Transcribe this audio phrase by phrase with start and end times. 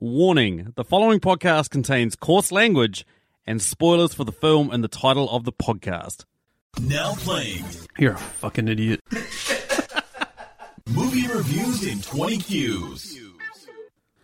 [0.00, 3.06] Warning the following podcast contains coarse language
[3.46, 6.24] and spoilers for the film and the title of the podcast.
[6.80, 7.64] Now playing
[7.96, 8.98] You're a fucking idiot.
[10.90, 13.18] movie reviews in 20 Qs.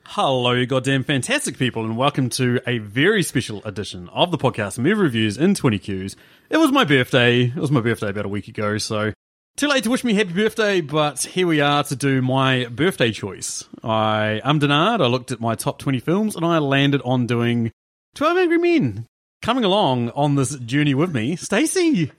[0.07, 4.77] Hello, you goddamn fantastic people, and welcome to a very special edition of the podcast
[4.77, 6.17] Movie Reviews in 20 Qs.
[6.51, 7.43] It was my birthday.
[7.43, 9.13] It was my birthday about a week ago, so
[9.57, 13.13] too late to wish me happy birthday, but here we are to do my birthday
[13.13, 13.65] choice.
[13.85, 15.03] I am Denard.
[15.03, 17.73] I looked at my top 20 films and I landed on doing
[18.15, 19.07] 12 Angry Men.
[19.43, 22.13] Coming along on this journey with me, Stacey.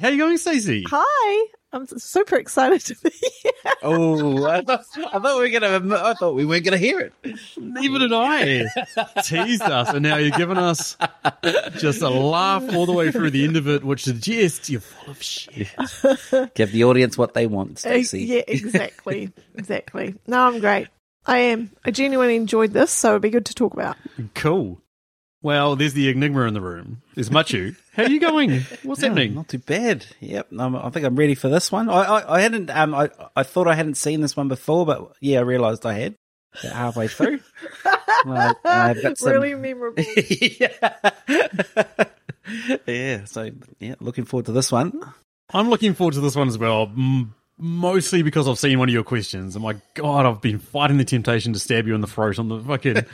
[0.00, 0.84] How you going, Stacey?
[0.90, 3.10] Hi, I'm super excited to be
[3.42, 3.52] here.
[3.82, 5.96] Oh, I thought, I thought we were gonna.
[5.96, 7.12] I thought we weren't gonna hear it.
[7.56, 8.64] Neither did I.
[9.24, 10.96] Teased us, and now you're giving us
[11.78, 15.12] just a laugh all the way through the end of it, which suggests you're full
[15.12, 15.68] of shit.
[16.54, 18.24] Give the audience what they want, Uh, Stacey.
[18.24, 20.14] yeah, exactly, exactly.
[20.26, 20.88] No, I'm great.
[21.26, 21.70] I am.
[21.84, 23.96] I genuinely enjoyed this, so it'd be good to talk about.
[24.34, 24.80] Cool.
[25.42, 27.00] Well, there's the enigma in the room.
[27.14, 27.74] There's Matiu.
[27.94, 28.60] How are you going?
[28.82, 29.34] What's Yeah, happening?
[29.34, 30.04] Not too bad.
[30.20, 31.88] Yep, I'm, I think I'm ready for this one.
[31.88, 32.68] I, I, I hadn't.
[32.70, 35.94] Um, I, I thought I hadn't seen this one before, but yeah, I realised I
[35.94, 36.14] had
[36.60, 37.40] about halfway through.
[37.86, 40.02] I, I've got some, Really memorable.
[40.16, 41.00] yeah.
[42.86, 43.24] yeah.
[43.24, 45.00] So yeah, looking forward to this one.
[45.52, 46.92] I'm looking forward to this one as well.
[47.58, 51.04] Mostly because I've seen one of your questions, and my God, I've been fighting the
[51.04, 53.04] temptation to stab you in the throat on the fucking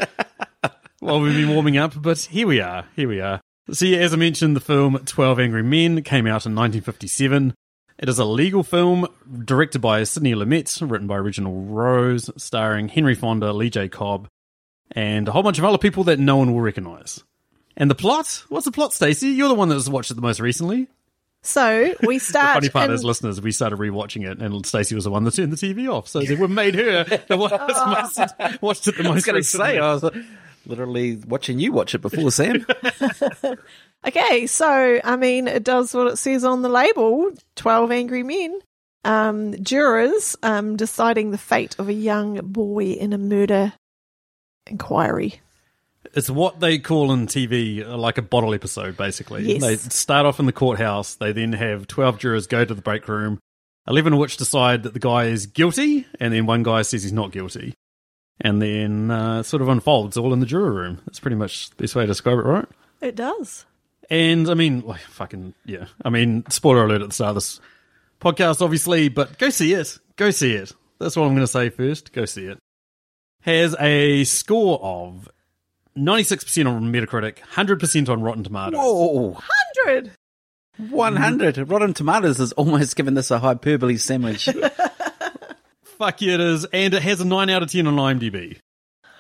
[1.00, 2.00] while we've been warming up.
[2.00, 2.86] But here we are.
[2.96, 3.40] Here we are.
[3.72, 7.54] So, yeah, as I mentioned, the film 12 Angry Men came out in 1957.
[7.98, 9.08] It is a legal film
[9.44, 13.88] directed by Sidney Lumet, written by Reginald Rose, starring Henry Fonda, Lee J.
[13.88, 14.28] Cobb,
[14.92, 17.24] and a whole bunch of other people that no one will recognize.
[17.76, 18.44] And the plot?
[18.48, 19.28] What's the plot, Stacey?
[19.28, 20.88] You're the one that's watched it the most recently.
[21.42, 25.04] So we The funny part in- is, listeners, we started rewatching it, and Stacey was
[25.04, 26.06] the one that turned the TV off.
[26.08, 29.10] So we made her the one that's watched it the most.
[29.10, 29.66] I was going to recently.
[29.74, 30.04] say I was
[30.66, 32.66] literally watching you watch it before, Sam.
[34.06, 38.60] okay, so I mean, it does what it says on the label: Twelve Angry Men.
[39.04, 43.72] Um, jurors um, deciding the fate of a young boy in a murder
[44.66, 45.40] inquiry.
[46.12, 49.44] It's what they call in TV uh, like a bottle episode, basically.
[49.44, 49.60] Yes.
[49.60, 51.14] They start off in the courthouse.
[51.14, 53.38] They then have 12 jurors go to the break room,
[53.86, 57.12] 11 of which decide that the guy is guilty, and then one guy says he's
[57.12, 57.74] not guilty.
[58.40, 61.00] And then uh, sort of unfolds all in the jury room.
[61.06, 62.66] That's pretty much the best way to describe it, right?
[63.00, 63.64] It does.
[64.10, 65.86] And I mean, like, fucking, yeah.
[66.04, 67.60] I mean, spoiler alert at the start of this
[68.20, 69.98] podcast, obviously, but go see it.
[70.16, 70.72] Go see it.
[70.98, 72.12] That's what I'm going to say first.
[72.12, 72.58] Go see it.
[73.40, 75.28] Has a score of
[75.96, 78.78] 96% on Metacritic, 100% on Rotten Tomatoes.
[78.78, 79.38] Whoa,
[79.84, 80.12] Hundred.
[80.90, 81.70] 100.
[81.70, 84.48] Rotten Tomatoes has almost given this a hyperbole sandwich.
[85.98, 86.64] Fuck yeah, it is.
[86.72, 88.58] And it has a 9 out of 10 on IMDb.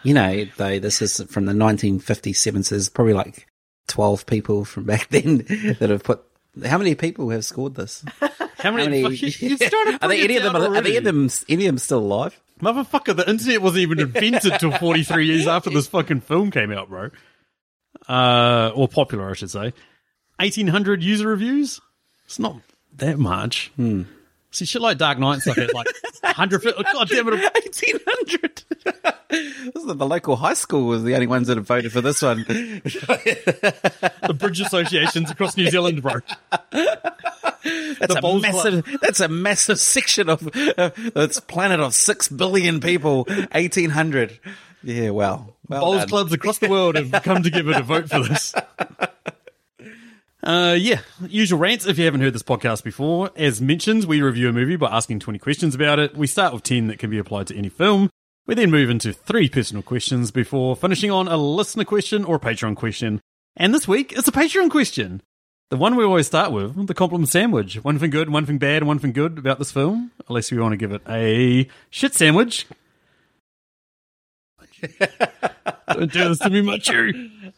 [0.02, 3.46] You know, though, this is from the 1957, so there's probably like
[3.88, 5.38] 12 people from back then
[5.80, 6.22] that have put.
[6.64, 8.04] How many people have scored this?
[8.58, 9.02] How many?
[9.02, 9.16] How many?
[9.16, 10.52] fuck- you're starting to are they, any of them?
[10.54, 11.28] down Are, they any of them?
[11.48, 12.40] Any of them still alive?
[12.60, 16.88] Motherfucker, the internet wasn't even invented till 43 years after this fucking film came out,
[16.88, 17.10] bro.
[18.08, 19.74] Uh, or popular, I should say.
[20.38, 21.80] 1800 user reviews?
[22.24, 22.60] It's not
[22.96, 23.70] that much.
[23.76, 24.02] Hmm.
[24.50, 25.86] See, shit like Dark Knight stuff has like
[26.22, 26.62] 100.
[26.62, 27.32] fi- God damn it.
[27.32, 28.62] 1800.
[29.28, 32.22] this is the local high school was the only ones that have voted for this
[32.22, 32.44] one.
[32.48, 36.20] The bridge associations across New Zealand, bro.
[36.70, 38.98] That's The a massive.
[39.02, 40.46] That's a massive section of
[40.78, 43.24] uh, this planet of six billion people.
[43.24, 44.38] 1800.
[44.82, 46.08] Yeah, well, well Bowls done.
[46.08, 48.54] clubs across the world have come together to vote for this.
[50.46, 51.86] Uh, yeah, usual rants.
[51.86, 55.18] If you haven't heard this podcast before, as mentioned, we review a movie by asking
[55.18, 56.16] 20 questions about it.
[56.16, 58.10] We start with 10 that can be applied to any film.
[58.46, 62.38] We then move into three personal questions before finishing on a listener question or a
[62.38, 63.20] Patreon question.
[63.56, 65.20] And this week, it's a Patreon question.
[65.70, 67.82] The one we always start with, the compliment sandwich.
[67.82, 70.12] One thing good, one thing bad, one thing good about this film.
[70.28, 72.68] Unless we want to give it a shit sandwich.
[75.88, 77.52] Don't do this to me, Matiu.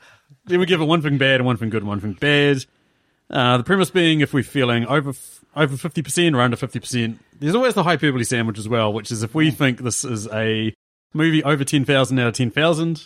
[0.46, 2.64] Then we give it one thing bad and one thing good and one thing bad.
[3.30, 5.12] Uh, the premise being if we're feeling over
[5.54, 9.10] over fifty percent or under fifty percent, there's always the hyperbole sandwich as well, which
[9.10, 10.72] is if we think this is a
[11.12, 13.04] movie over ten thousand out of ten thousand.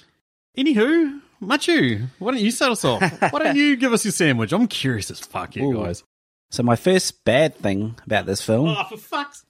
[0.57, 3.01] Anywho, Matiu, why don't you start us off?
[3.33, 4.53] Why don't you give us your sandwich?
[4.53, 5.83] I'm curious as fuck, you Ooh.
[5.83, 6.05] guys.
[6.51, 9.45] So my first bad thing about this film, Oh, for fuck's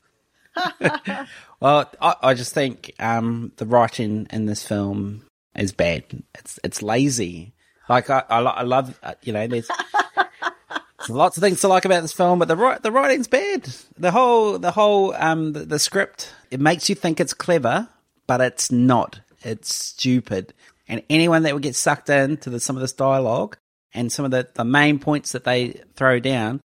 [1.61, 5.25] well, I, I just think um, the writing in this film
[5.57, 6.05] is bad.
[6.35, 7.53] It's it's lazy.
[7.89, 9.69] Like I, I, I love, uh, you know, there's
[11.09, 13.69] lots of things to like about this film, but the the writing's bad.
[13.99, 17.89] The whole the whole um the, the script it makes you think it's clever,
[18.27, 19.21] but it's not.
[19.43, 20.53] It's stupid.
[20.89, 23.57] And anyone that would get sucked into the, some of this dialogue
[23.95, 26.61] and some of the, the main points that they throw down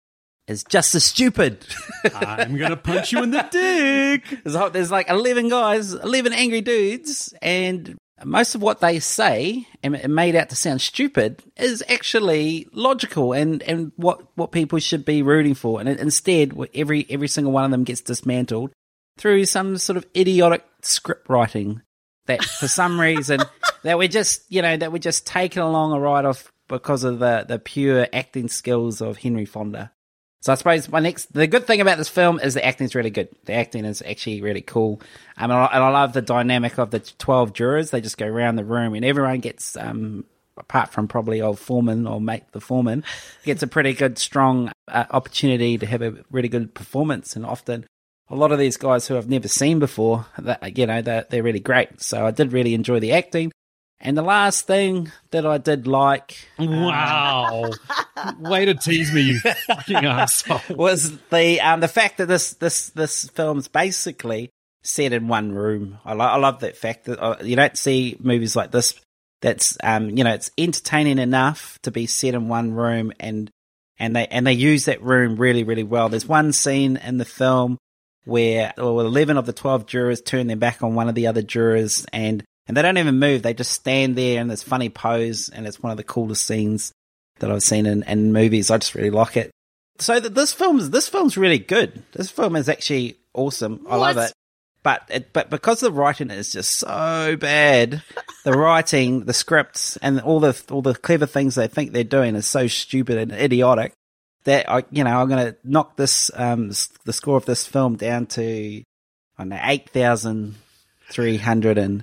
[0.46, 1.64] is just as stupid.
[2.14, 4.42] I'm gonna punch you in the dick.
[4.44, 10.14] there's, there's like 11 guys, 11 angry dudes, and most of what they say and
[10.14, 15.22] made out to sound stupid is actually logical and, and what, what people should be
[15.22, 15.80] rooting for.
[15.80, 18.70] And instead, every, every single one of them gets dismantled
[19.16, 21.82] through some sort of idiotic script writing
[22.26, 23.40] that for some reason
[23.82, 27.18] that we're just you know that we're just taken along a ride off because of
[27.18, 29.92] the the pure acting skills of Henry Fonda.
[30.44, 32.94] So I suppose my next the good thing about this film is the acting is
[32.94, 33.28] really good.
[33.46, 35.00] The acting is actually really cool.
[35.38, 37.90] Um, and, I, and I love the dynamic of the twelve jurors.
[37.90, 40.26] They just go around the room and everyone gets um
[40.58, 43.02] apart from probably old foreman or mate the foreman
[43.44, 47.86] gets a pretty good strong uh, opportunity to have a really good performance and often
[48.28, 51.42] a lot of these guys who I've never seen before, that you know, they're, they're
[51.42, 52.00] really great.
[52.00, 53.52] So I did really enjoy the acting.
[54.04, 57.70] And the last thing that I did like Wow.
[58.38, 60.76] Way to tease me, you fucking asshole.
[60.76, 64.50] was the um the fact that this this this film's basically
[64.82, 65.98] set in one room.
[66.04, 68.94] I, lo- I love that fact that uh, you don't see movies like this.
[69.40, 73.50] That's um you know it's entertaining enough to be set in one room and
[73.98, 76.08] and they and they use that room really really well.
[76.08, 77.78] There's one scene in the film
[78.26, 81.42] where well, 11 of the 12 jurors turn their back on one of the other
[81.42, 83.42] jurors and and they don't even move.
[83.42, 86.92] They just stand there in this funny pose, and it's one of the coolest scenes
[87.40, 88.70] that I've seen in, in movies.
[88.70, 89.50] I just really like it.
[89.98, 92.02] So that this film's this film's really good.
[92.12, 93.86] This film is actually awesome.
[93.88, 94.32] I love it.
[94.82, 98.02] But it, but because the writing is just so bad,
[98.44, 102.36] the writing, the scripts, and all the all the clever things they think they're doing
[102.36, 103.94] is so stupid and idiotic
[104.44, 106.70] that I you know I'm gonna knock this um
[107.04, 110.56] the score of this film down to I don't know eight thousand
[111.14, 112.02] three hundred and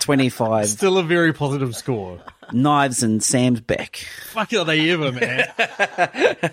[0.00, 2.20] twenty five Still a very positive score.
[2.52, 3.96] knives and Sam's back.
[4.32, 5.48] Fuck are they ever, man?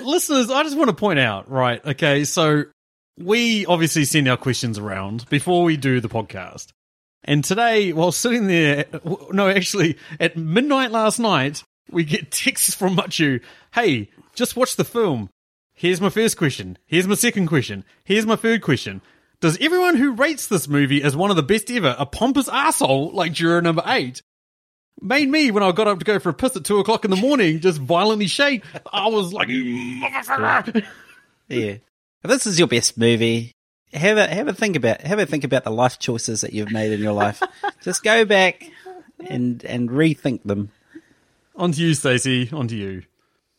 [0.00, 1.84] Listeners, I just want to point out, right?
[1.84, 2.64] Okay, so
[3.18, 6.68] we obviously send our questions around before we do the podcast.
[7.24, 8.84] And today, while sitting there,
[9.30, 13.40] no, actually, at midnight last night, we get texts from Matiu.
[13.74, 15.30] Hey, just watch the film.
[15.74, 16.78] Here's my first question.
[16.86, 17.84] Here's my second question.
[18.04, 19.02] Here's my third question.
[19.42, 23.10] Does everyone who rates this movie as one of the best ever a pompous asshole
[23.12, 24.22] like juror number eight?
[25.02, 27.10] made me when I got up to go for a piss at two o'clock in
[27.10, 28.64] the morning just violently shake.
[28.90, 30.86] I was like, motherfucker!"
[31.48, 31.76] Yeah.
[32.22, 33.52] If this is your best movie,
[33.92, 36.70] have a have a think about have a think about the life choices that you've
[36.70, 37.42] made in your life.
[37.82, 38.70] Just go back
[39.26, 40.70] and and rethink them.
[41.56, 42.48] On to you, Stacey.
[42.52, 43.02] On to you.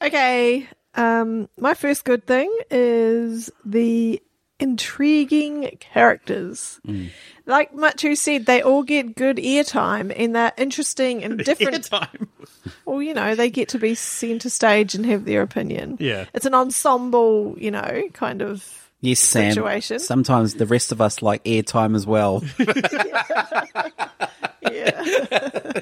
[0.02, 0.68] Okay.
[0.96, 4.22] Um, my first good thing is the
[4.64, 6.80] intriguing characters.
[6.88, 7.10] Mm.
[7.46, 11.84] Like Matiu said, they all get good airtime and they're interesting and different.
[11.84, 12.30] Time.
[12.86, 15.98] well, you know, they get to be centre stage and have their opinion.
[16.00, 16.26] Yeah.
[16.34, 18.90] It's an ensemble, you know, kind of.
[19.02, 19.52] Yes, Sam.
[19.52, 20.00] Situation.
[20.00, 22.42] Sometimes the rest of us like airtime as well.
[24.72, 25.02] Yeah.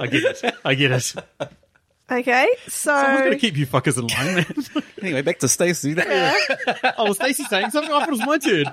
[0.01, 0.55] I get it.
[0.65, 1.13] I get it.
[2.11, 2.47] Okay.
[2.67, 2.93] So.
[2.93, 4.83] I'm going to keep you fuckers in line, man.
[5.01, 5.95] anyway, back to Stacey.
[5.97, 7.91] oh, was Stacey saying something?
[7.91, 8.65] I thought it was my turn.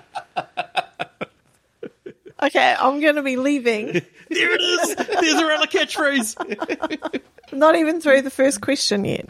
[2.40, 3.86] Okay, I'm going to be leaving.
[4.30, 4.94] There it is.
[4.94, 7.22] There's our other catchphrase.
[7.52, 9.28] Not even through the first question yet.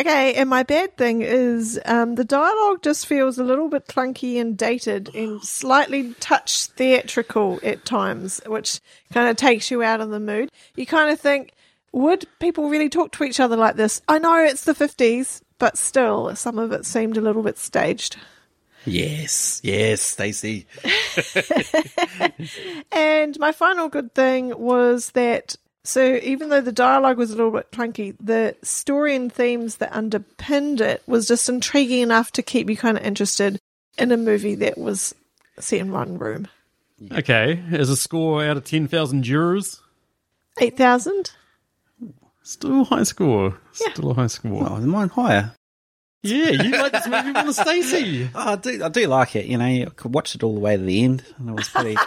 [0.00, 4.40] Okay, and my bad thing is um, the dialogue just feels a little bit clunky
[4.40, 8.80] and dated and slightly touch theatrical at times, which
[9.12, 10.50] kind of takes you out of the mood.
[10.76, 11.52] You kind of think,
[11.92, 14.02] would people really talk to each other like this?
[14.08, 18.16] I know it's the 50s, but still, some of it seemed a little bit staged.
[18.84, 20.66] Yes, yes, Stacey.
[22.92, 27.50] And my final good thing was that so even though the dialogue was a little
[27.50, 32.68] bit clunky, the story and themes that underpinned it was just intriguing enough to keep
[32.68, 33.58] you kind of interested
[33.96, 35.14] in a movie that was
[35.58, 36.48] set in one room.
[37.12, 39.80] Okay, as a score out of 10,000 jurors,
[40.60, 41.30] Eight thousand.
[42.48, 43.58] Still a high score.
[43.80, 43.92] Yeah.
[43.92, 44.66] Still a high score.
[44.68, 45.52] Oh, mine higher?
[46.24, 48.28] Yeah, you like this movie more than Stacey.
[48.34, 48.82] Oh, I do.
[48.82, 49.46] I do like it.
[49.46, 51.68] You know, I could watch it all the way to the end, and it was
[51.68, 51.96] pretty.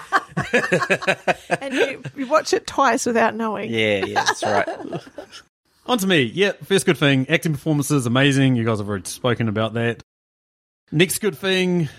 [1.62, 3.70] And you, you watch it twice without knowing.
[3.70, 4.68] yeah, yeah, that's right.
[5.86, 6.24] On to me.
[6.24, 7.30] Yeah, first good thing.
[7.30, 8.56] Acting performances, amazing.
[8.56, 10.02] You guys have already spoken about that.
[10.92, 11.90] Next good thing.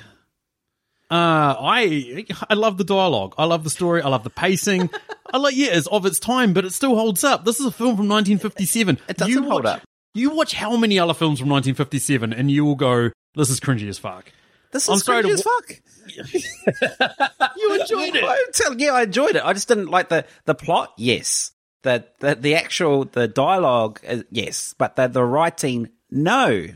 [1.13, 3.35] Uh, I I love the dialogue.
[3.37, 4.01] I love the story.
[4.01, 4.89] I love the pacing.
[5.33, 7.45] I like yeah, it's of its time, but it still holds up.
[7.45, 8.99] This is a film from 1957.
[9.09, 9.83] It doesn't watch, hold up.
[10.15, 13.87] You watch how many other films from 1957, and you will go, "This is cringy
[13.91, 14.33] as fuck."
[14.71, 15.81] This I'm is sorry cringy to as fuck.
[17.57, 18.25] You enjoyed it.
[18.25, 19.45] I'm telling you, I enjoyed it.
[19.45, 20.95] I just didn't like the the plot.
[20.97, 21.53] Yes,
[21.83, 24.01] the the, the actual the dialogue.
[24.09, 25.91] Uh, yes, but the the writing.
[26.11, 26.69] No,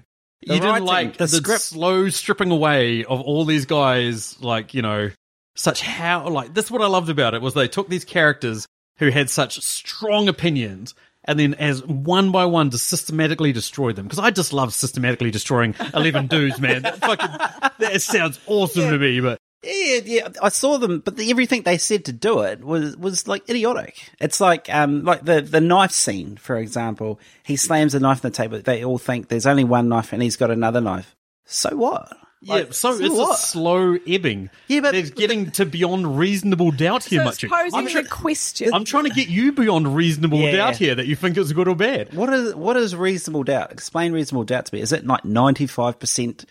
[0.55, 1.63] you didn't writing, like the, the script.
[1.63, 5.11] slow stripping away of all these guys, like you know,
[5.57, 6.67] such how like this.
[6.67, 8.67] is what I loved about it was they took these characters
[8.99, 14.07] who had such strong opinions, and then as one by one to systematically destroy them.
[14.07, 16.83] Because I just love systematically destroying eleven dudes, man.
[16.83, 19.39] That fucking that sounds awesome to me, but.
[19.67, 23.27] Yeah, yeah, I saw them, but the, everything they said to do it was was
[23.27, 24.11] like idiotic.
[24.21, 27.19] It's like um like the the knife scene, for example.
[27.43, 28.61] He slams a knife on the table.
[28.61, 31.15] They all think there's only one knife, and he's got another knife.
[31.47, 32.17] So what?
[32.43, 33.35] Yeah, Like, so, it's what?
[33.35, 34.51] a slow ebbing.
[34.69, 37.49] Yeah, but- they're getting to beyond reasonable doubt here, So it's Matiu.
[37.49, 38.75] posing I'm, the try- question.
[38.75, 40.53] I'm trying to get you beyond reasonable Yeah.
[40.53, 42.13] doubt here that you think it's good or bad.
[42.13, 43.73] What is what is reasonable doubt?
[43.73, 44.83] Explain reasonable doubt to me.
[44.83, 46.45] Is it like ninety five percent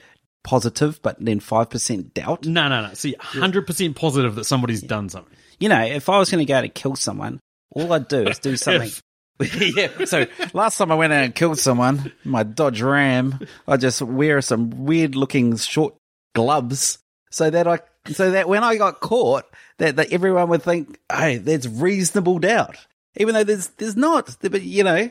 [0.45, 2.45] positive, but then five percent doubt?
[2.45, 2.93] No, no, no.
[2.93, 5.35] See, 100% positive that somebody's done something.
[5.59, 7.39] You know, if I was going to go to kill someone,
[7.71, 8.91] all I'd do is do something.
[9.59, 10.05] yeah.
[10.05, 14.41] So last time I went out and killed someone, my Dodge Ram, I just wear
[14.41, 15.95] some weird looking short
[16.33, 16.99] gloves
[17.31, 17.79] so that I
[18.11, 19.45] so that when I got caught,
[19.79, 22.77] that, that everyone would think, hey, there's reasonable doubt,
[23.17, 24.37] even though there's there's not.
[24.41, 25.09] But you know,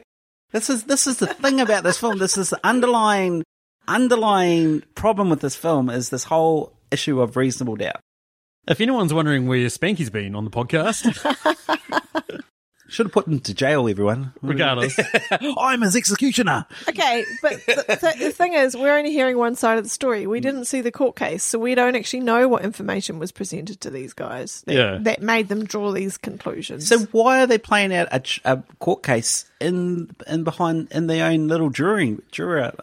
[0.52, 2.18] this is this is the thing about this film.
[2.18, 3.42] This is the underlying
[3.88, 8.00] underlying problem with this film is this whole issue of reasonable doubt.
[8.66, 11.04] If anyone's wondering where Spanky's been on the podcast,
[12.86, 14.34] Should have put him to jail, everyone.
[14.42, 14.96] regardless,
[15.58, 16.66] I'm his executioner.
[16.88, 20.26] Okay, but the, the, the thing is, we're only hearing one side of the story.
[20.26, 20.42] We mm.
[20.42, 23.90] didn't see the court case, so we don't actually know what information was presented to
[23.90, 24.98] these guys that, Yeah.
[25.00, 26.86] that made them draw these conclusions.
[26.86, 31.06] So why are they playing out a, ch- a court case in in behind in
[31.06, 32.74] their own little jury juror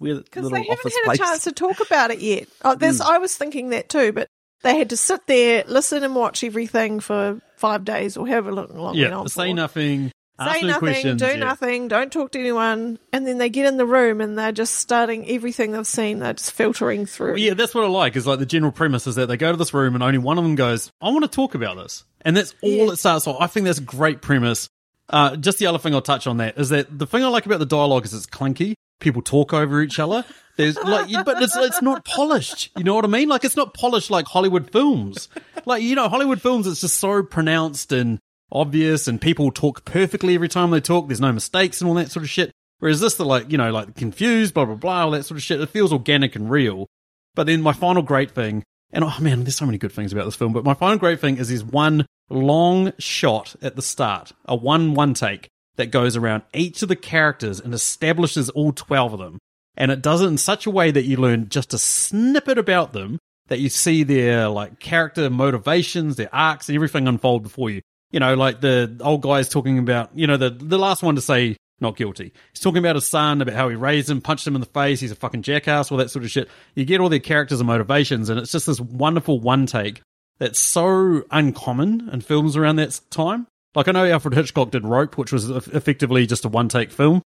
[0.00, 1.18] weird because little they haven't had place?
[1.20, 2.48] a chance to talk about it yet.
[2.64, 4.28] Oh, there's, I was thinking that too, but
[4.62, 8.68] they had to sit there, listen, and watch everything for five days or however long,
[8.68, 9.54] long it went yeah, on say for.
[9.54, 11.36] nothing, ask Say no nothing, do yeah.
[11.36, 14.74] nothing, don't talk to anyone, and then they get in the room and they're just
[14.74, 16.18] starting everything they've seen.
[16.18, 17.32] They're just filtering through.
[17.32, 18.16] Well, yeah, that's what I like.
[18.16, 20.38] Is like the general premise is that they go to this room and only one
[20.38, 22.92] of them goes, "I want to talk about this," and that's all Yeah.
[22.92, 23.36] it starts off.
[23.40, 24.68] I think that's a great premise.
[25.08, 27.46] Uh, just the other thing I'll touch on that is that the thing I like
[27.46, 28.74] about the dialogue is it's clunky.
[29.00, 30.24] People talk over each other.
[30.56, 32.70] There's like, but it's it's not polished.
[32.76, 33.28] You know what I mean?
[33.28, 35.28] Like it's not polished like Hollywood films.
[35.66, 38.18] Like you know, Hollywood films, it's just so pronounced and
[38.50, 41.08] obvious, and people talk perfectly every time they talk.
[41.08, 42.52] There's no mistakes and all that sort of shit.
[42.78, 45.42] Whereas this, they're like, you know, like confused, blah blah blah, all that sort of
[45.42, 45.60] shit.
[45.60, 46.86] It feels organic and real.
[47.34, 48.62] But then my final great thing,
[48.92, 51.20] and oh man, there's so many good things about this film, but my final great
[51.20, 56.16] thing is this one long shot at the start, a one one take that goes
[56.16, 59.38] around each of the characters and establishes all 12 of them.
[59.76, 62.92] And it does it in such a way that you learn just a snippet about
[62.92, 63.18] them,
[63.48, 67.82] that you see their like character motivations, their arcs, and everything unfold before you.
[68.10, 71.20] You know, like the old guy's talking about, you know, the the last one to
[71.20, 72.32] say not guilty.
[72.52, 75.00] He's talking about his son, about how he raised him, punched him in the face,
[75.00, 76.48] he's a fucking jackass, all that sort of shit.
[76.74, 80.00] You get all their characters and motivations, and it's just this wonderful one take
[80.38, 83.46] that's so uncommon in films around that time.
[83.76, 87.20] Like I know Alfred Hitchcock did Rope, which was effectively just a one take film,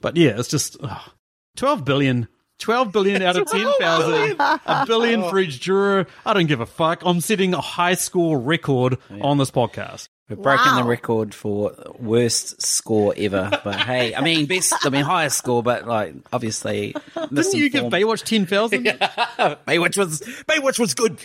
[0.00, 1.10] but yeah, it's just ugh.
[1.56, 2.28] twelve billion.
[2.58, 4.36] 12 billion out of 10,000.
[4.38, 6.06] A billion for each juror.
[6.24, 7.02] I don't give a fuck.
[7.04, 10.06] I'm setting a high score record on this podcast.
[10.36, 13.50] We're breaking the record for worst score ever.
[13.64, 14.74] But hey, I mean best.
[14.84, 16.94] I mean highest score, but like obviously.
[17.14, 18.84] Didn't you give Baywatch 10,000?
[18.86, 21.18] Baywatch was Baywatch was good.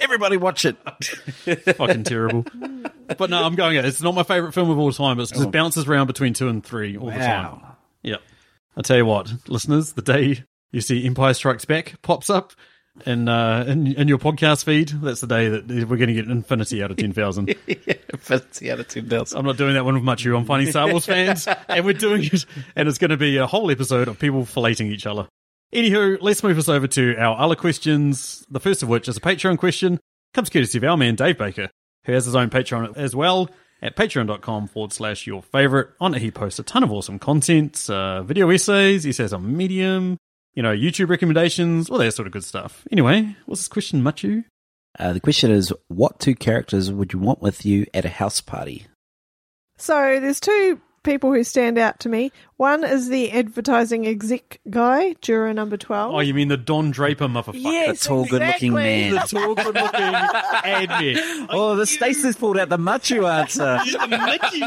[0.00, 0.76] Everybody watch it.
[1.76, 2.44] Fucking terrible.
[3.16, 3.84] But no, I'm going it.
[3.84, 5.18] It's not my favorite film of all time.
[5.20, 7.44] It just bounces around between two and three all the time.
[7.44, 7.76] Wow.
[8.02, 8.22] Yep.
[8.76, 12.52] I'll tell you what, listeners, the day you see Empire Strikes Back pops up
[13.06, 16.28] in, uh, in, in your podcast feed, that's the day that we're going to get
[16.28, 17.54] infinity out of 10,000.
[18.18, 19.38] Fifty out of ten thousand.
[19.38, 20.36] I'm not doing that one with Matiu.
[20.36, 22.44] I'm finding Star Wars fans, and we're doing it.
[22.74, 25.28] And it's going to be a whole episode of people filleting each other.
[25.74, 28.44] Anywho, let's move us over to our other questions.
[28.50, 30.00] The first of which is a Patreon question.
[30.34, 31.70] Comes courtesy of our man, Dave Baker,
[32.04, 33.50] who has his own Patreon as well
[33.82, 35.90] at patreon.com forward slash your favorite.
[36.00, 39.56] On it, he posts a ton of awesome content, uh, video essays, he says on
[39.56, 40.16] Medium,
[40.54, 42.86] you know, YouTube recommendations, all that sort of good stuff.
[42.90, 44.44] Anyway, what's this question, Matiu?
[44.98, 48.40] Uh, the question is, what two characters would you want with you at a house
[48.40, 48.86] party?
[49.76, 52.32] So there's two people who stand out to me.
[52.56, 56.14] One is the advertising exec guy, juror number 12.
[56.14, 57.60] Oh, you mean the Don Draper motherfucker?
[57.62, 59.10] yes, tall, good-looking exactly.
[59.10, 59.12] man.
[59.12, 61.46] The tall, good looking admin.
[61.50, 63.78] Oh, the Stacey's pulled out the Matiu answer.
[64.08, 64.62] The Mickey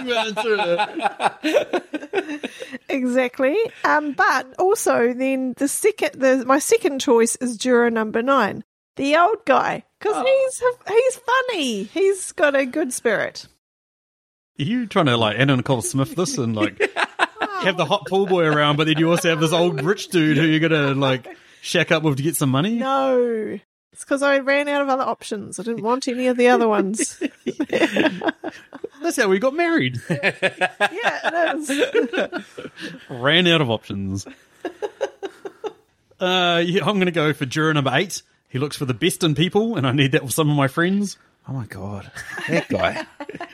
[2.31, 2.49] answer.
[2.89, 3.57] exactly.
[3.83, 8.63] Um, but also then the second, the my second choice is juror number nine,
[8.95, 11.83] the old guy, because he's he's funny.
[11.83, 13.47] He's got a good spirit.
[14.61, 16.79] Are you trying to like Anna Nicole Smith this and like
[17.61, 20.37] have the hot pool boy around, but then you also have this old rich dude
[20.37, 21.27] who you're gonna like
[21.61, 22.75] shack up with to get some money?
[22.75, 23.57] No,
[23.91, 25.59] it's because I ran out of other options.
[25.59, 27.17] I didn't want any of the other ones.
[29.01, 29.99] That's how we got married.
[30.11, 32.45] yeah, it is.
[33.09, 34.27] Ran out of options.
[36.19, 38.21] Uh, yeah, I'm gonna go for juror number eight.
[38.47, 40.67] He looks for the best in people, and I need that with some of my
[40.67, 41.17] friends.
[41.49, 42.11] Oh my god,
[42.47, 43.07] that guy.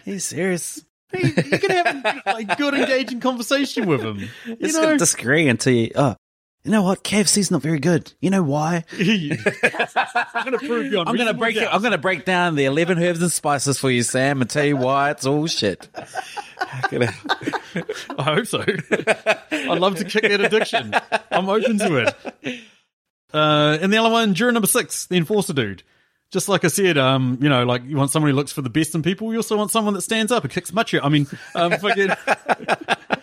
[0.04, 0.84] He's serious.
[1.14, 4.20] You can have like good, engaging conversation with him.
[4.46, 5.92] You He's know, gonna disagree until you.
[5.96, 6.16] Oh,
[6.64, 7.04] you know what?
[7.04, 8.12] KFC's not very good.
[8.20, 8.84] You know why?
[8.92, 11.00] I'm gonna prove you.
[11.00, 11.68] I'm gonna break it.
[11.72, 14.76] I'm gonna break down the eleven herbs and spices for you, Sam, and tell you
[14.76, 15.88] why it's all shit.
[16.58, 17.04] I'm
[18.20, 18.66] I hope so.
[19.52, 20.94] I'd love to kick that addiction.
[21.32, 22.62] I'm open to it.
[23.34, 25.84] Uh, and the other one, juror number six, the enforcer dude.
[26.32, 28.70] Just like I said, um, you know, like you want someone who looks for the
[28.70, 29.32] best in people.
[29.32, 30.94] You also want someone that stands up and kicks much.
[30.94, 32.10] I mean, um, fucking,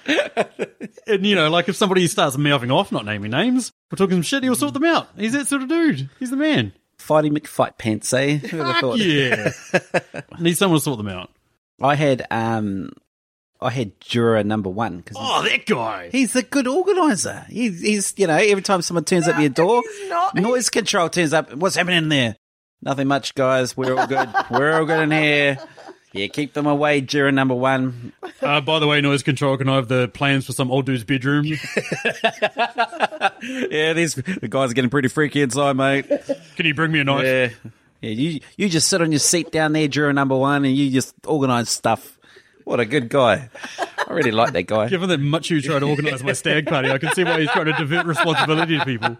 [1.07, 4.23] and you know, like if somebody starts mouthing off, not naming names, we're talking some
[4.23, 5.09] shit, he'll sort them out.
[5.17, 6.09] He's that sort of dude.
[6.19, 6.73] He's the man.
[6.99, 8.37] Fighty McFight pants, eh?
[8.39, 9.53] Who would Fuck yeah.
[10.39, 11.31] Need someone to sort them out.
[11.83, 12.91] I had um,
[13.61, 16.09] I had juror number one because Oh, that guy.
[16.11, 17.45] he's a good organizer.
[17.51, 20.37] He's, he's you know every time someone turns up your door, not.
[20.37, 21.53] noise control turns up.
[21.53, 22.37] What's happening in there?
[22.85, 23.77] Nothing much, guys.
[23.77, 24.29] We're all good.
[24.51, 25.59] We're all good in here.
[26.13, 27.01] Yeah, keep them away.
[27.01, 28.13] Juror number one.
[28.41, 31.03] Uh, by the way, noise control, can I have the plans for some old dude's
[31.05, 31.47] bedroom?
[33.43, 36.09] Yeah, these the guys are getting pretty freaky inside, mate.
[36.57, 37.25] Can you bring me a knife?
[37.25, 37.49] Yeah.
[38.01, 40.91] Yeah, you you just sit on your seat down there, juror number one, and you
[40.91, 42.19] just organise stuff.
[42.65, 43.51] What a good guy.
[43.79, 44.89] I really like that guy.
[44.89, 47.51] Given that much you try to organise my stag party, I can see why he's
[47.51, 49.17] trying to divert responsibility to people.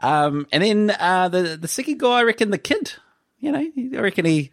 [0.00, 2.92] Um, and then uh, the the second guy, I reckon the kid.
[3.40, 4.50] You know, I reckon he's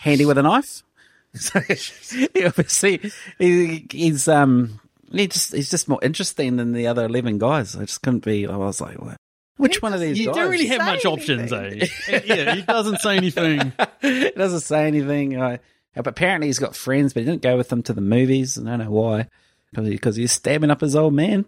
[0.00, 0.82] handy with a knife.
[1.36, 3.10] So he obviously
[3.40, 7.74] he, he's um he just he's just more interesting than the other eleven guys.
[7.74, 8.46] I just couldn't be.
[8.46, 9.16] I was like, what?
[9.56, 10.36] Which one of these You guys?
[10.36, 11.86] don't really have say much options, eh?
[12.24, 13.72] yeah, he doesn't say anything.
[14.00, 15.40] he doesn't say anything.
[15.40, 15.58] I,
[15.94, 18.56] but apparently he's got friends, but he didn't go with them to the movies.
[18.58, 19.28] I don't know why.
[19.72, 21.46] Because he's stabbing up his old man.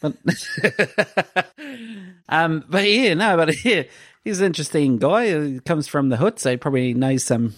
[0.00, 0.14] But
[2.28, 3.84] um, but yeah, no, but yeah,
[4.24, 5.46] he's an interesting guy.
[5.46, 7.54] He comes from the hood, so he probably knows some.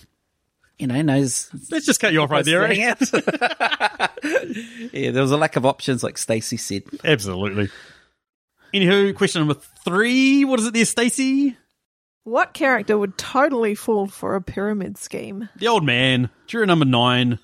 [0.79, 1.51] You know, knows.
[1.71, 2.67] Let's just cut you off right there.
[2.67, 2.95] hang Eh?
[4.93, 6.85] yeah, there was a lack of options, like Stacey said.
[7.05, 7.69] Absolutely.
[8.73, 10.47] Anywho, question number three.
[10.47, 11.55] What is it there, Stacey?
[12.25, 15.51] What character would totally fall for a pyramid scheme?
[15.57, 17.39] The old man, juror number nine.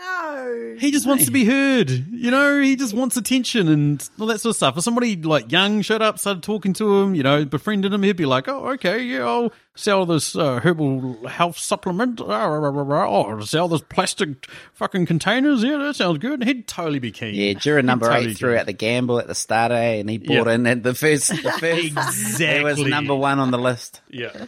[0.00, 0.76] No.
[0.78, 1.90] He just wants to be heard.
[1.90, 4.78] You know, he just wants attention and all that sort of stuff.
[4.78, 8.16] If somebody like young showed up, started talking to him, you know, befriended him, he'd
[8.16, 12.18] be like, "Oh, okay, yeah, I'll sell this uh, herbal health supplement.
[12.22, 15.62] Oh, sell this plastic fucking containers.
[15.62, 17.34] Yeah, that sounds good." And he'd totally be keen.
[17.34, 18.58] Yeah, juror number Totally eight threw keen.
[18.60, 20.54] out the gamble at the start, eh, and he bought Yeah.
[20.54, 21.28] in at the first.
[21.28, 24.00] The first He was number one on the list.
[24.08, 24.46] Yeah.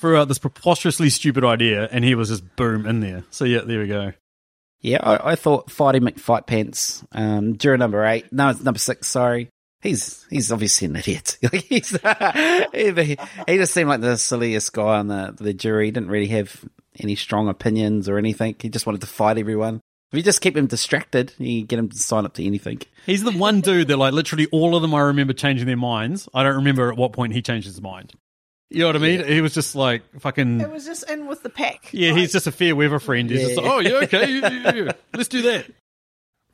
[0.00, 3.22] Threw out this preposterously stupid idea, and he was just boom in there.
[3.30, 4.12] So yeah, there we go.
[4.82, 8.32] Yeah, I, I thought Fighty McFight Pants, um, juror number eight.
[8.32, 9.06] No, it's number six.
[9.06, 9.48] Sorry,
[9.80, 11.38] he's he's obviously an idiot.
[12.72, 13.16] He,
[13.46, 15.86] he just seemed like the silliest guy on the the jury.
[15.86, 16.64] He didn't really have
[16.98, 18.56] any strong opinions or anything.
[18.58, 19.80] He just wanted to fight everyone.
[20.10, 22.82] If you just keep him distracted, you get him to sign up to anything.
[23.06, 26.28] He's the one dude that like literally all of them I remember changing their minds.
[26.34, 28.12] I don't remember at what point he changed his mind.
[28.72, 29.24] You know what I mean?
[29.26, 31.90] He was just like fucking It was just in with the pack.
[31.92, 33.28] Yeah, he's just a fair weather friend.
[33.28, 34.92] He's just like, oh yeah, okay, yeah, yeah, yeah.
[35.14, 35.66] let's do that.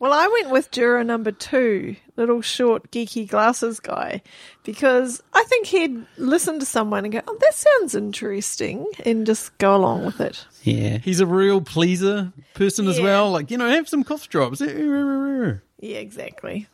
[0.00, 4.22] Well, I went with juror number two, little short geeky glasses guy,
[4.62, 9.56] because I think he'd listen to someone and go, "Oh, that sounds interesting," and just
[9.58, 10.44] go along with it.
[10.62, 13.30] Yeah, He's a real pleaser person as well.
[13.32, 14.60] Like you know, have some cough drops.
[14.60, 16.68] Yeah, exactly.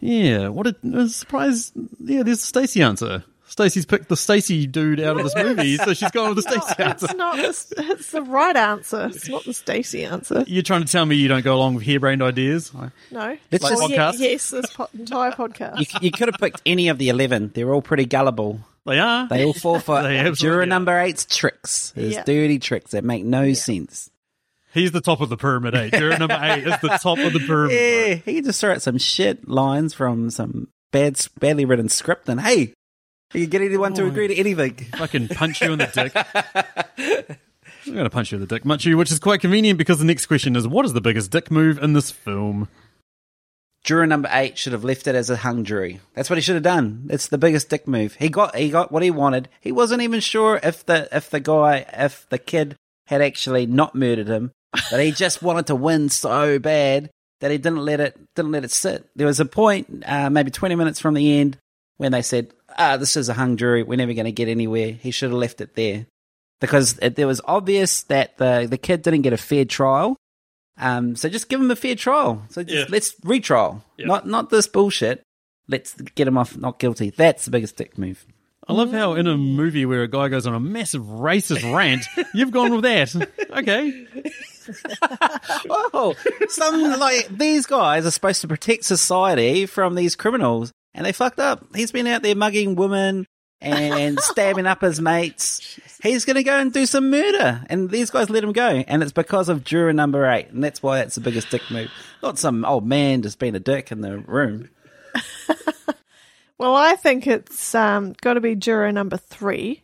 [0.00, 1.72] Yeah, what a, a surprise!
[2.02, 3.22] Yeah, there's a Stacy answer.
[3.52, 6.82] Stacy's picked the Stacy dude out of this movie, so she's gone with the Stacy
[6.82, 7.04] answer.
[7.06, 7.36] It's not.
[7.36, 9.06] The, it's the right answer.
[9.06, 10.42] It's not the Stacey answer.
[10.46, 12.72] You're trying to tell me you don't go along with harebrained ideas?
[12.74, 13.36] No.
[13.50, 15.78] Let's Well, just- ye- yes, this po- entire podcast.
[15.80, 17.50] you, you could have picked any of the eleven.
[17.54, 18.60] They're all pretty gullible.
[18.86, 19.28] They are.
[19.28, 21.92] They all fall for They juror number eight's tricks.
[21.94, 22.24] His Yeah.
[22.24, 24.10] dirty tricks that make no sense.
[24.72, 25.74] He's the top of the pyramid.
[25.74, 25.90] Eh?
[25.90, 27.72] Juror number eight is the top of the pyramid.
[28.26, 32.40] Yeah, he just throw out some shit lines from some bad, badly written script, and
[32.40, 32.72] hey,
[33.32, 34.86] you can get anyone to agree to anything.
[34.92, 37.38] I fucking punch you in the dick.
[37.86, 40.04] I'm going to punch you in the dick, Matiu, which is quite convenient because the
[40.04, 42.68] next question is what is the biggest dick move in this film?
[43.84, 46.00] juror number eight should have left it as a hung jury.
[46.14, 47.06] That's what he should have done.
[47.10, 48.14] It's the biggest dick move.
[48.14, 49.48] He got he got what he wanted.
[49.60, 53.94] He wasn't even sure if the if the guy if the kid had actually not
[53.94, 54.52] murdered him,
[54.90, 58.64] but he just wanted to win so bad that he didn't let it didn't let
[58.64, 59.08] it sit.
[59.16, 61.58] There was a point, uh, maybe twenty minutes from the end,
[62.02, 63.82] when they said, "Ah, this is a hung jury.
[63.82, 66.06] We're never going to get anywhere." He should have left it there
[66.60, 70.16] because it, it was obvious that the the kid didn't get a fair trial.
[70.78, 72.42] Um, so just give him a fair trial.
[72.50, 72.84] So just, Yeah.
[72.88, 74.06] let's retrial, Yeah.
[74.06, 75.22] not not this bullshit.
[75.68, 77.10] Let's get him off not guilty.
[77.10, 78.26] That's the biggest dick move.
[78.68, 82.04] I love how in a movie where a guy goes on a massive racist rant,
[82.34, 83.14] you've gone with that.
[83.50, 84.06] Okay.
[85.68, 86.14] Oh,
[86.48, 91.38] some like these guys are supposed to protect society from these criminals, and they fucked
[91.38, 91.64] up.
[91.74, 93.26] He's been out there mugging women
[93.60, 95.78] and stabbing up his mates.
[96.02, 99.02] He's going to go and do some murder, and these guys let him go, and
[99.02, 101.90] it's because of juror number eight, and that's why that's the biggest dick move.
[102.22, 104.70] Not some old man just being a dick in the room.
[106.62, 109.82] Well, I think it's um, got to be juror number three.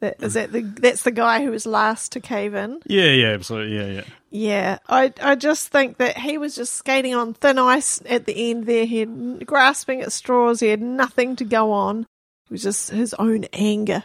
[0.00, 2.80] That, is that the that's the guy who was last to cave in?
[2.86, 3.76] Yeah, yeah, absolutely.
[3.76, 4.04] Yeah, yeah.
[4.30, 8.50] Yeah, I I just think that he was just skating on thin ice at the
[8.50, 8.84] end there.
[8.84, 10.60] He had grasping at straws.
[10.60, 12.00] He had nothing to go on.
[12.00, 14.04] It was just his own anger.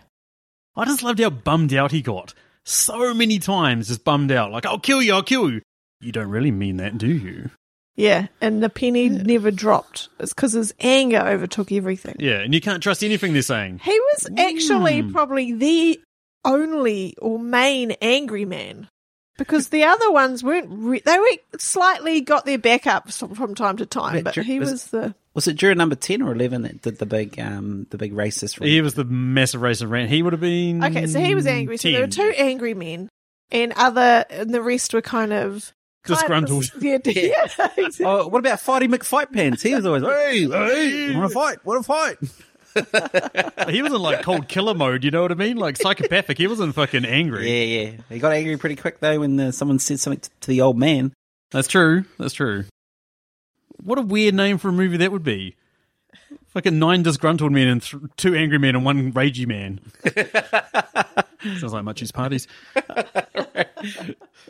[0.75, 2.33] I just loved how bummed out he got.
[2.65, 4.51] So many times just bummed out.
[4.51, 5.61] Like, I'll kill you, I'll kill you.
[6.01, 7.51] You don't really mean that, do you?
[7.95, 10.09] Yeah, and the penny never dropped.
[10.19, 12.15] It's because his anger overtook everything.
[12.19, 13.79] Yeah, and you can't trust anything they're saying.
[13.83, 15.99] He was actually probably the
[16.45, 18.87] only or main angry man
[19.37, 20.67] because the other ones weren't.
[20.69, 24.43] Re- they were slightly got their back up from time to time, But but Jer-
[24.43, 25.15] he was- was the.
[25.35, 28.63] Was it juror number ten or eleven that did the big, um, the big racist?
[28.63, 30.11] He was the massive racist rant.
[30.11, 30.83] He would have been.
[30.83, 31.77] Okay, so he was angry.
[31.77, 33.09] So there were two angry men,
[33.49, 35.73] and other, and the rest were kind of-
[36.05, 36.71] Disgruntled.
[36.81, 37.43] yeah, yeah.
[37.43, 38.05] exactly.
[38.05, 39.61] Oh, what about Fighty McFight Pants?
[39.61, 41.65] He was always, hey, hey, want to fight?
[41.65, 42.17] Want to fight?
[43.69, 45.57] He was in like cold killer mode, you know what I mean?
[45.57, 46.39] Like psychopathic.
[46.39, 47.47] He wasn't fucking angry.
[47.47, 47.91] Yeah, yeah.
[48.09, 50.77] He got angry pretty quick though when uh, someone said something t- to the old
[50.77, 51.13] man.
[51.51, 52.05] That's true.
[52.17, 52.65] That's true.
[53.83, 55.55] What a weird name for a movie that would be.
[56.47, 59.79] Fucking nine disgruntled men and th- two angry men and one ragey man.
[61.43, 62.47] Sounds like Muchie's parties.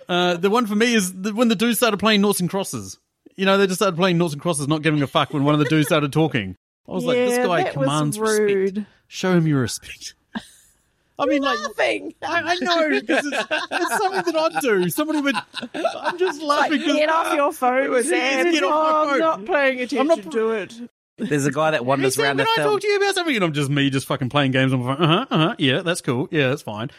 [0.07, 2.99] uh, the one for me is the, when the dudes started playing noughts and crosses.
[3.35, 5.53] You know, they just started playing noughts and crosses, not giving a fuck when one
[5.55, 6.55] of the dudes started talking.
[6.87, 8.79] I was like, this guy commands respect.
[9.07, 10.15] Show him your respect.
[11.19, 12.13] I mean, like, Nothing.
[12.21, 14.89] I, I know because it's, it's something that I'd do.
[14.89, 15.35] Somebody would.
[15.73, 16.81] I'm just laughing.
[16.81, 18.51] 'cause- Get off your phone, Sam.
[18.51, 20.73] get off my Oh, I'm not paying attention I'm not- to it.
[21.17, 22.71] There's a guy that Hey, wanders Sam, around can the I film.
[22.73, 23.35] talk to you about something?
[23.35, 25.25] And I'm just me, just fucking playing games I'm like, Uh huh.
[25.29, 25.55] Uh huh.
[25.59, 26.27] Yeah, that's cool.
[26.31, 26.89] Yeah, that's fine.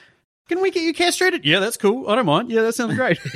[0.47, 1.43] Can we get you castrated?
[1.47, 2.07] Yeah, that's cool.
[2.07, 2.51] I don't mind.
[2.51, 3.19] Yeah, that sounds great.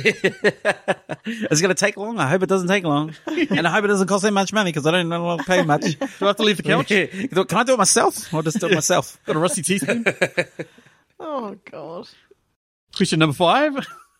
[1.25, 2.19] It's going to take long.
[2.19, 4.69] I hope it doesn't take long, and I hope it doesn't cost that much money
[4.71, 5.97] because I don't want to pay much.
[5.99, 6.87] Do I have to leave the couch?
[6.87, 8.33] Can I do it myself?
[8.33, 9.19] I'll just do it myself.
[9.25, 10.05] Got a rusty teaspoon.
[11.19, 12.07] Oh God.
[12.95, 13.75] Question number five.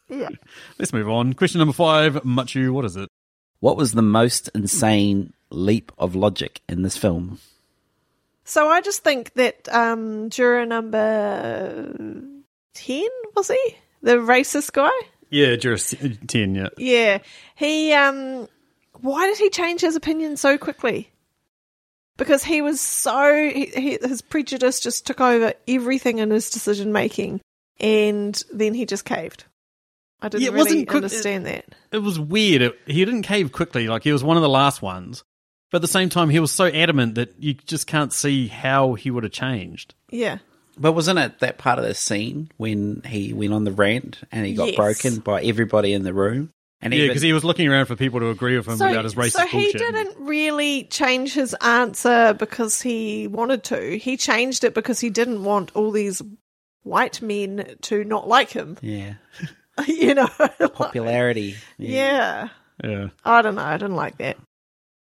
[0.09, 0.29] Yeah.
[0.77, 1.33] Let's move on.
[1.33, 2.15] Question number five.
[2.23, 3.09] Matiu, what is it?
[3.59, 7.39] What was the most insane leap of logic in this film?
[8.45, 11.93] So I just think that um, juror number
[12.73, 14.89] ten was he the racist guy?
[15.29, 15.93] Yeah, Juris
[16.27, 16.69] 10, yeah.
[16.77, 17.19] Yeah,
[17.55, 17.93] he.
[17.93, 18.47] Um,
[19.01, 21.11] why did he change his opinion so quickly?
[22.17, 26.91] Because he was so he, he, his prejudice just took over everything in his decision
[26.91, 27.41] making,
[27.79, 29.43] and then he just caved.
[30.21, 31.65] I didn't Yeah, it really wasn't quick- understand that.
[31.91, 32.61] It was weird.
[32.61, 33.87] It, he didn't cave quickly.
[33.87, 35.23] Like, he was one of the last ones.
[35.71, 38.95] But at the same time, he was so adamant that you just can't see how
[38.95, 39.93] he would have changed.
[40.09, 40.39] Yeah,
[40.77, 44.45] But wasn't it that part of the scene when he went on the rant and
[44.47, 44.75] he got Yes.
[44.77, 46.51] broken by everybody in the room?
[46.81, 49.13] And Yeah, because he was looking around for people to agree with him about his
[49.15, 49.77] racist so he bullshit.
[49.79, 53.97] didn't really change his answer because he wanted to.
[53.99, 56.21] He changed it because he didn't want all these
[56.83, 58.77] white men to not like him.
[58.81, 59.15] yeah,
[59.87, 60.27] you know,
[60.73, 61.55] popularity.
[61.77, 62.49] yeah.
[62.83, 63.07] Yeah.
[63.25, 63.63] I don't know.
[63.63, 64.37] I didn't like that.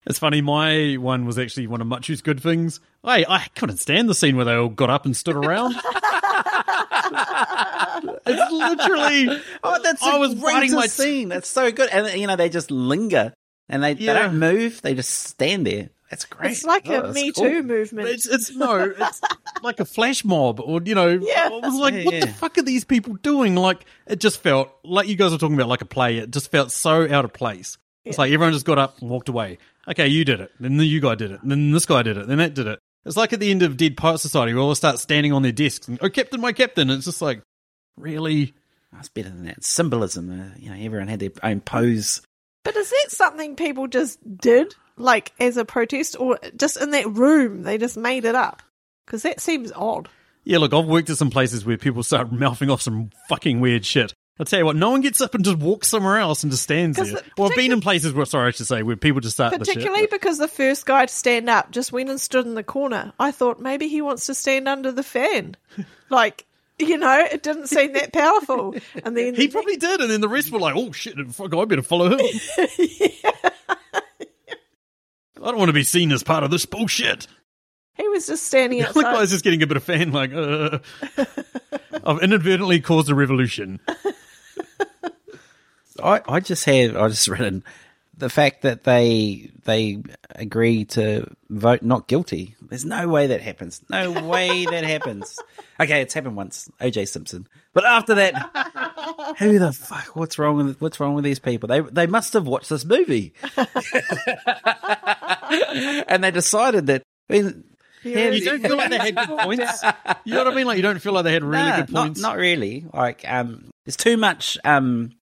[0.06, 2.78] It's funny, my one was actually one of Matiu's good things.
[3.02, 5.74] I, I couldn't stand the scene where they all got up and stood around.
[8.26, 9.42] it's literally.
[9.64, 11.28] Oh, that's I a was writing my scene.
[11.28, 11.90] That's so good.
[11.90, 13.34] And you know, they just linger
[13.68, 14.12] and they, Yeah.
[14.12, 14.80] they don't move.
[14.82, 15.90] They just stand there.
[16.10, 16.52] That's great.
[16.52, 17.44] It's like Oh, a Me cool.
[17.44, 18.08] Too movement.
[18.08, 19.20] It's, it's no, it's
[19.62, 21.48] like a flash mob, or you know, Yeah.
[21.52, 23.54] I was like, Yeah, what the fuck are these people doing?
[23.56, 26.18] Like, it just felt like you guys were talking about like a play.
[26.18, 27.76] It just felt so out of place.
[28.04, 29.58] It's like everyone just got up and walked away.
[29.88, 32.38] Okay, you did it, then you guy did it, then this guy did it, then
[32.38, 32.78] that did it.
[33.04, 35.52] It's like at the end of Dead Pirate Society, where all start standing on their
[35.52, 36.90] desks and, oh, Captain, my Captain.
[36.90, 37.40] It's just like,
[37.96, 38.52] really?
[38.92, 39.62] That's better than that.
[39.64, 40.30] Symbolism.
[40.30, 42.20] Uh, you know, everyone had their own pose.
[42.64, 44.74] But is that something people just did?
[44.96, 48.62] Like as a protest, or just in that room they just made it up?
[49.06, 50.08] Because that seems odd.
[50.44, 53.84] Yeah, look, I've worked at some places where people start mouthing off some fucking weird
[53.84, 54.12] shit.
[54.38, 56.64] I'll tell you what, no one gets up and just walks somewhere else and just
[56.64, 57.06] stands there.
[57.06, 59.52] the- Well, I've been in places where, sorry, I should say, where people just start
[59.54, 60.10] the Particularly shit.
[60.10, 63.14] because the first guy to stand up just went and stood in the corner.
[63.18, 65.56] I thought maybe he wants to stand under the fan.
[66.10, 66.44] Like,
[66.78, 68.74] you know, it didn't seem that powerful.
[69.04, 71.64] And then He probably did, and then the rest were like, oh shit, fuck, I
[71.64, 72.20] better follow him.
[75.42, 77.26] I don't want to be seen as part of this bullshit.
[77.94, 79.02] he was just standing The outside.
[79.02, 80.78] guy's just getting a bit of fan, like, uh,
[82.04, 83.80] I've inadvertently caused a revolution.
[86.02, 87.64] I, I just have I just written
[88.16, 90.02] the fact that they they
[90.34, 92.54] agree to vote not guilty.
[92.62, 93.82] There's no way that happens.
[93.90, 95.38] No way that happens.
[95.78, 96.70] Okay, it's happened once.
[96.80, 97.46] OJ Simpson.
[97.74, 100.16] But after that, who the fuck?
[100.16, 101.66] What's wrong with what's wrong with these people?
[101.66, 103.34] They they must have watched this movie,
[106.08, 107.02] and they decided that.
[107.28, 107.64] I mean,
[108.04, 109.82] You don't feel like they had good points.
[110.24, 110.66] You know what I mean?
[110.66, 112.20] Like, you don't feel like they had really Nah, good points.
[112.20, 112.86] Not, not really.
[112.92, 115.12] Like, um, there's too much um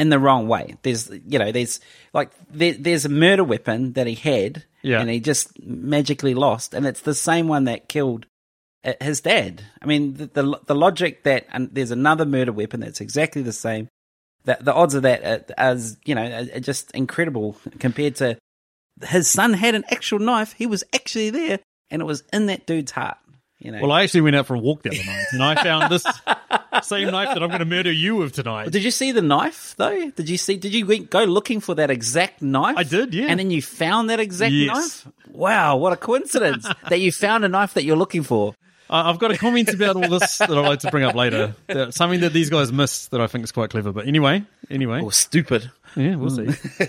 [0.00, 0.76] in the wrong way.
[0.82, 1.78] There's, you know, there's
[2.12, 5.00] like there, there's a murder weapon that he had, Yeah.
[5.00, 8.26] and he just magically lost, and it's the same one that killed
[8.84, 9.62] uh, his dad.
[9.82, 13.52] I mean, the the, the logic that and there's another murder weapon that's exactly the
[13.52, 13.88] same.
[14.44, 18.38] That the odds of that are, as you know are just incredible compared to
[19.06, 20.54] his son had an actual knife.
[20.54, 21.58] He was actually there,
[21.90, 23.18] and it was in that dude's heart.
[23.60, 23.80] You know.
[23.82, 26.02] Well, I actually went out for a walk the other night, and I found this
[26.88, 28.70] same knife that I'm going to murder you with tonight.
[28.72, 30.10] Did you see the knife though?
[30.10, 30.56] Did you see?
[30.56, 32.76] Did you go- looking for that exact knife?
[32.78, 33.26] I did, yeah.
[33.28, 35.04] And then you found that exact Yes.
[35.04, 35.14] knife.
[35.28, 38.54] Wow, what a coincidence that you found a knife that you're looking for.
[38.88, 41.54] I- I've got a comment about all this that I'd like to bring up later.
[41.66, 43.92] That- Something that these guys missed that I think is quite clever.
[43.92, 45.70] But anyway, anyway, or stupid.
[45.96, 46.46] yeah, we'll see.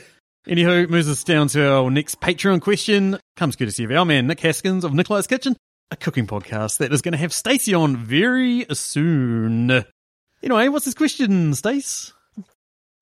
[0.47, 3.19] Anywho, moves us down to our next Patreon question.
[3.35, 5.55] Comes courtesy of our man Nick Haskins of Nikolis Kitchen,
[5.91, 9.83] a cooking podcast that is going to have Stacey on very soon.
[10.41, 12.13] Anyway, what's this question, Stace?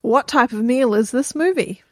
[0.02, 1.84] What type of meal is this movie?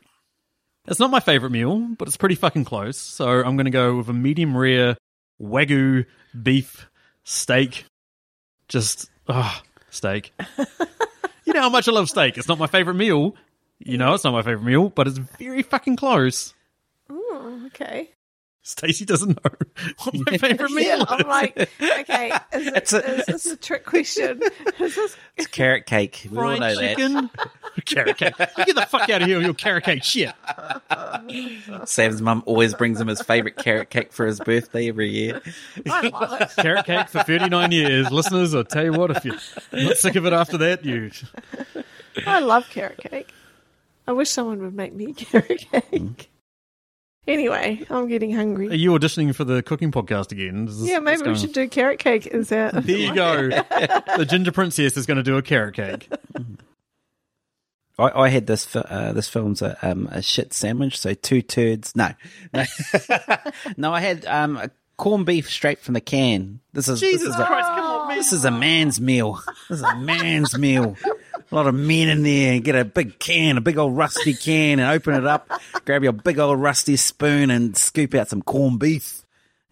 [0.87, 2.97] It's not my favorite meal, but it's pretty fucking close.
[2.97, 4.97] So I'm going to go with a medium rare
[5.41, 6.05] wagyu
[6.41, 6.89] beef
[7.23, 7.85] steak.
[8.67, 10.33] Just ah, steak.
[11.45, 12.37] you know how much I love steak.
[12.37, 13.35] It's not my favorite meal.
[13.79, 16.53] You know, it's not my favorite meal, but it's very fucking close.
[17.09, 18.09] Oh, okay.
[18.67, 19.51] Stacey doesn't know
[20.03, 23.55] what my favorite meal Yeah, I'm like, okay, is, it, It's a- is this a
[23.55, 24.41] trick question?
[24.79, 26.27] Is this It's carrot cake.
[26.29, 27.29] We all Fried know that.
[27.85, 28.33] carrot cake.
[28.57, 30.33] You get the fuck out of here with your carrot cake shit.
[31.85, 35.41] Sam's mum always brings him his favorite carrot cake for his birthday every year.
[35.89, 36.49] I love it.
[36.57, 38.11] Carrot cake for 39 years.
[38.11, 39.35] Listeners, I'll tell you what, if you're
[39.71, 41.11] not sick of it after that, you
[42.25, 43.31] I love carrot cake.
[44.07, 45.91] I wish someone would make me carrot cake.
[45.91, 46.27] Mm.
[47.27, 48.69] Anyway, I'm getting hungry.
[48.69, 50.67] Are you auditioning for the cooking podcast again?
[50.69, 52.25] Is this- Yeah, maybe we going should do carrot cake.
[52.27, 52.73] Is that?
[52.85, 53.49] There you go.
[54.17, 56.09] the ginger princess is going to do a carrot cake.
[57.99, 58.65] I, I had this.
[58.65, 60.99] fi- Uh, this film's a, um, a shit sandwich.
[60.99, 61.95] So two turds.
[61.95, 62.11] No,
[62.53, 62.63] no,
[63.75, 63.91] no.
[63.93, 66.59] I had um, a corned beef straight from the can.
[66.73, 68.17] This is Jesus this is a, Christ, come on, man.
[68.17, 69.41] This is a man's meal.
[69.69, 70.95] This is a man's meal.
[71.49, 72.53] A lot of men in there.
[72.53, 75.49] and Get a big can, a big old rusty can, and open it up.
[75.85, 79.21] Grab your big old rusty spoon and scoop out some corned beef.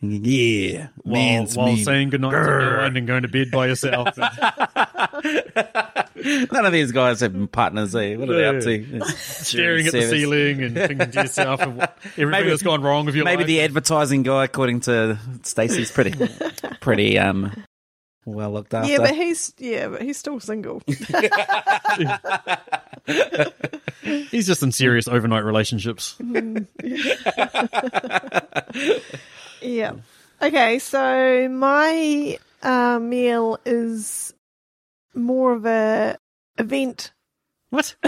[0.02, 1.84] Yeah, While, man's while meal.
[1.84, 4.16] saying goodnight to everyone and going to bed by yourself.
[6.26, 7.96] None of these guys have been partners.
[7.96, 8.16] Eh?
[8.16, 9.02] What are they up to?
[9.16, 13.26] staring at the ceiling and thinking to yourself everything Maybe- that's gone wrong with your
[13.26, 13.48] Maybe life.
[13.48, 16.14] the advertising guy, according to Stacey's, pretty,
[16.82, 17.52] pretty um,
[18.26, 18.92] well looked after.
[18.92, 20.82] Yeah, but he's yeah, but he's still single.
[24.02, 26.16] He's just in serious overnight relationships.
[29.62, 29.94] Yeah.
[30.42, 34.34] Okay, so my uh, meal is
[35.16, 36.18] more of a
[36.58, 37.14] event.
[37.70, 37.96] What?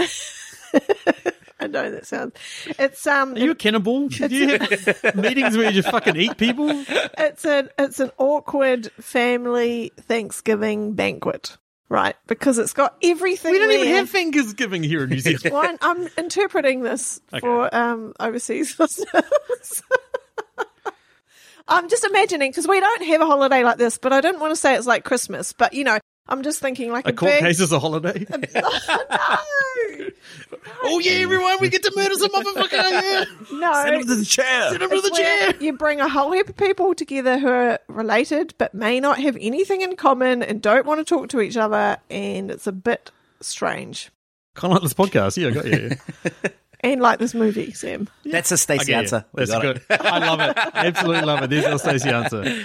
[1.60, 2.34] I know that sounds.
[2.66, 3.34] It's um.
[3.34, 4.08] Are you a cannibal?
[4.08, 6.68] Do you have meetings where you just fucking eat people?
[6.70, 11.56] it's an it's an awkward family Thanksgiving banquet,
[11.88, 12.14] right?
[12.28, 13.52] Because it's got everything.
[13.52, 13.96] We don't even there.
[13.96, 15.50] have Thanksgiving here in New Zealand.
[15.52, 17.40] Well, I'm, I'm interpreting this Okay.
[17.40, 19.82] for um, overseas listeners.
[21.70, 24.52] I'm just imagining because we don't have a holiday like this, but I didn't want
[24.52, 25.52] to say it's like Christmas.
[25.52, 27.40] But you know, I'm just thinking like a, A court big.
[27.42, 28.24] case is a holiday.
[28.30, 28.38] no,
[30.82, 32.72] oh yeah, everyone, we get to murder some motherfucker.
[32.72, 33.24] Yeah.
[33.52, 33.72] no.
[33.82, 34.70] Send him to the chair.
[34.70, 35.54] Send him to the chair.
[35.60, 39.36] You bring a whole heap of people together who are related but may not have
[39.40, 43.10] anything in common and don't want to talk to each other, and it's a bit
[43.40, 44.10] strange.
[44.54, 45.36] Kind of like this podcast.
[45.36, 46.50] Yeah, I got you.
[46.80, 48.08] and like this movie, Sam.
[48.24, 49.24] That's a Stacey answer.
[49.34, 49.82] That's That's good.
[49.90, 50.56] I love it.
[50.56, 51.50] Absolutely love it.
[51.50, 52.62] There's your Stacey answer.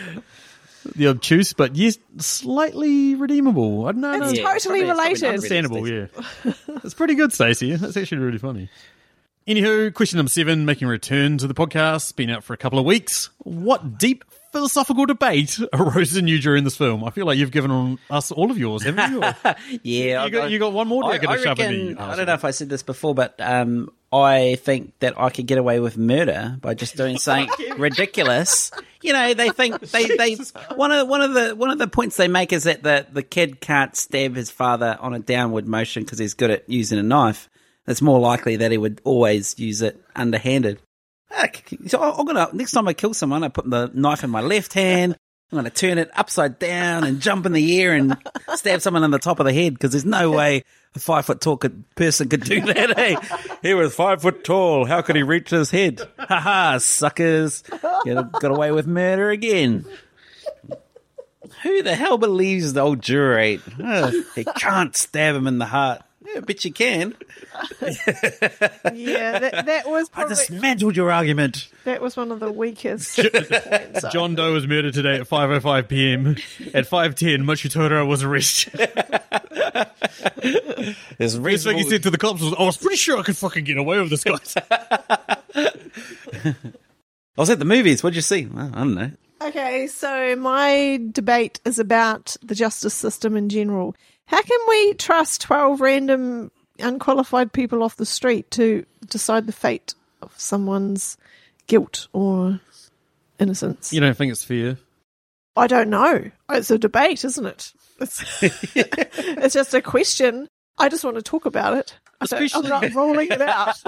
[0.95, 3.85] The obtuse, but yes, slightly redeemable.
[3.87, 4.13] I don't know.
[4.13, 5.21] It's no, totally probably- it's probably related.
[5.21, 5.87] not understandable.
[5.87, 6.07] Yeah,
[6.83, 7.75] it's pretty good, Stacey.
[7.75, 8.69] That's actually really funny.
[9.47, 12.15] Anywho, question number seven, making a return to the podcast.
[12.15, 13.29] Been out for a couple of weeks.
[13.39, 17.03] What deep philosophical debate arose in you during this film?
[17.03, 19.21] I feel like you've given us all of yours, haven't you?
[19.83, 22.51] Yeah, You got- you got one more I, I reckon- I don't know if I
[22.51, 26.73] said this before, but um, I think that I could get away with murder by
[26.75, 28.71] just doing something ridiculous.
[29.01, 30.37] You know, they think they they
[30.75, 33.23] one of one of the one of the points they make is that the the
[33.23, 37.03] kid can't stab his father on a downward motion because he's good at using a
[37.03, 37.49] knife.
[37.85, 40.79] It's more likely that he would always use it underhanded.
[41.35, 41.47] Ah,
[41.87, 44.73] So I'm gonna next time I kill someone, I put the knife in my left
[44.73, 45.17] hand.
[45.51, 48.17] I'm gonna turn it upside down and jump in the air and
[48.55, 50.63] stab someone in the top of the head because there's no way
[50.95, 52.97] a five foot tall could, person could do that.
[52.97, 53.17] Hey,
[53.61, 54.85] he was five foot tall.
[54.85, 56.01] How could he reach his head?
[56.17, 57.63] Ha ha, suckers!
[58.05, 59.85] You got away with murder again.
[61.63, 63.61] Who the hell believes the old juror ate?
[63.83, 66.01] Ugh, he can't stab him in the heart.
[66.25, 67.15] Yeah, I bet you can.
[67.81, 71.69] Yeah, that, that was I dismantled your argument.
[71.83, 73.17] that was one of the weakest.
[73.93, 74.05] points.
[74.11, 76.27] John Doe was murdered today at 5.05 p.m.
[76.73, 78.73] At 5.10, Machutora was arrested.
[81.17, 83.37] There's First thing he said to the cops was, I was pretty sure I could
[83.37, 84.55] fucking get away with this, guys.
[86.35, 86.55] I
[87.37, 88.03] was at the movies.
[88.03, 88.45] What'd you see?
[88.45, 89.11] Well, I don't know.
[89.41, 93.95] Okay, so my debate is about the justice system in general.
[94.25, 99.93] How can we trust 12 random unqualified people off the street to decide the fate
[100.21, 101.17] of someone's
[101.67, 102.59] guilt or
[103.39, 103.93] innocence?
[103.93, 104.77] you don't think it's fair?
[105.55, 106.31] I don't know.
[106.49, 107.73] It's a debate, isn't it?
[107.99, 108.23] It's,
[108.75, 110.47] it's just a question.
[110.77, 111.95] I just want to talk about it.
[112.31, 113.75] I I'm not rolling it out.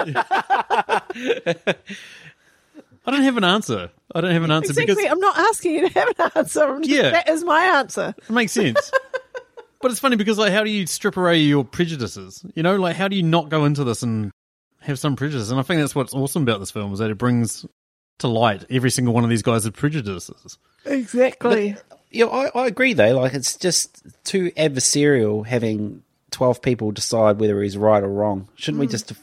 [3.08, 3.92] I don't have an answer.
[4.14, 4.96] I don't have an answer exactly.
[4.96, 6.64] because I'm not asking you to have an answer.
[6.64, 7.12] I'm just, Yeah.
[7.12, 8.14] That is my answer.
[8.18, 8.92] it makes sense.
[9.86, 12.44] but it's funny because, like, how do you strip away your prejudices?
[12.56, 14.32] You know, like, how do you not go into this and
[14.80, 15.52] have some prejudice?
[15.52, 17.68] And I think that's what's awesome about this film is that it brings
[18.18, 20.58] to light every single one of these guys' prejudices.
[20.86, 21.76] Exactly.
[22.10, 23.16] Yeah, I, I agree though.
[23.20, 28.50] Like it's just too adversarial having twelve people decide whether he's right or wrong.
[28.56, 28.92] Shouldn't we hmm.
[28.92, 29.14] just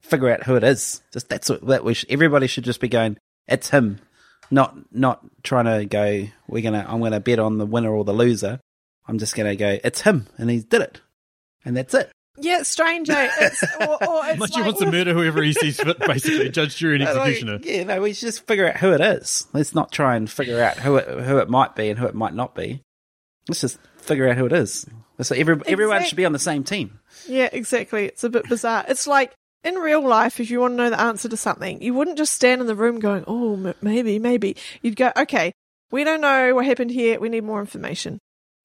[0.00, 1.00] figure out who it is?
[1.12, 3.18] Just that's what that we sh- everybody should just be going.
[3.46, 4.00] It's him,
[4.50, 6.26] not not trying to go.
[6.48, 6.84] We're gonna.
[6.88, 8.58] I'm gonna bet on the winner or the loser.
[9.08, 9.78] I'm just gonna go.
[9.82, 11.00] It's him, and he did it,
[11.64, 12.10] and that's it.
[12.40, 13.10] Yeah, it's strange.
[13.10, 13.28] eh?
[13.40, 16.76] It's, or, or it's Much like, wants to murder whoever he sees fit, basically, judge,
[16.76, 17.58] jury, and Like, executioner.
[17.64, 19.48] yeah, no, we should just figure out who it is.
[19.52, 22.14] Let's not try and figure out who it who it might be and who it
[22.14, 22.82] might not be.
[23.48, 24.86] Let's just figure out who it is.
[25.20, 27.00] So every, everyone should be on the same team.
[27.26, 28.04] Yeah, exactly.
[28.04, 28.84] It's a bit bizarre.
[28.86, 29.32] It's like
[29.64, 32.34] in real life, if you want to know the answer to something, you wouldn't just
[32.34, 35.50] stand in the room going, "Oh, m- maybe, maybe." You'd go, "Okay,
[35.90, 37.18] we don't know what happened here.
[37.18, 38.20] We need more information.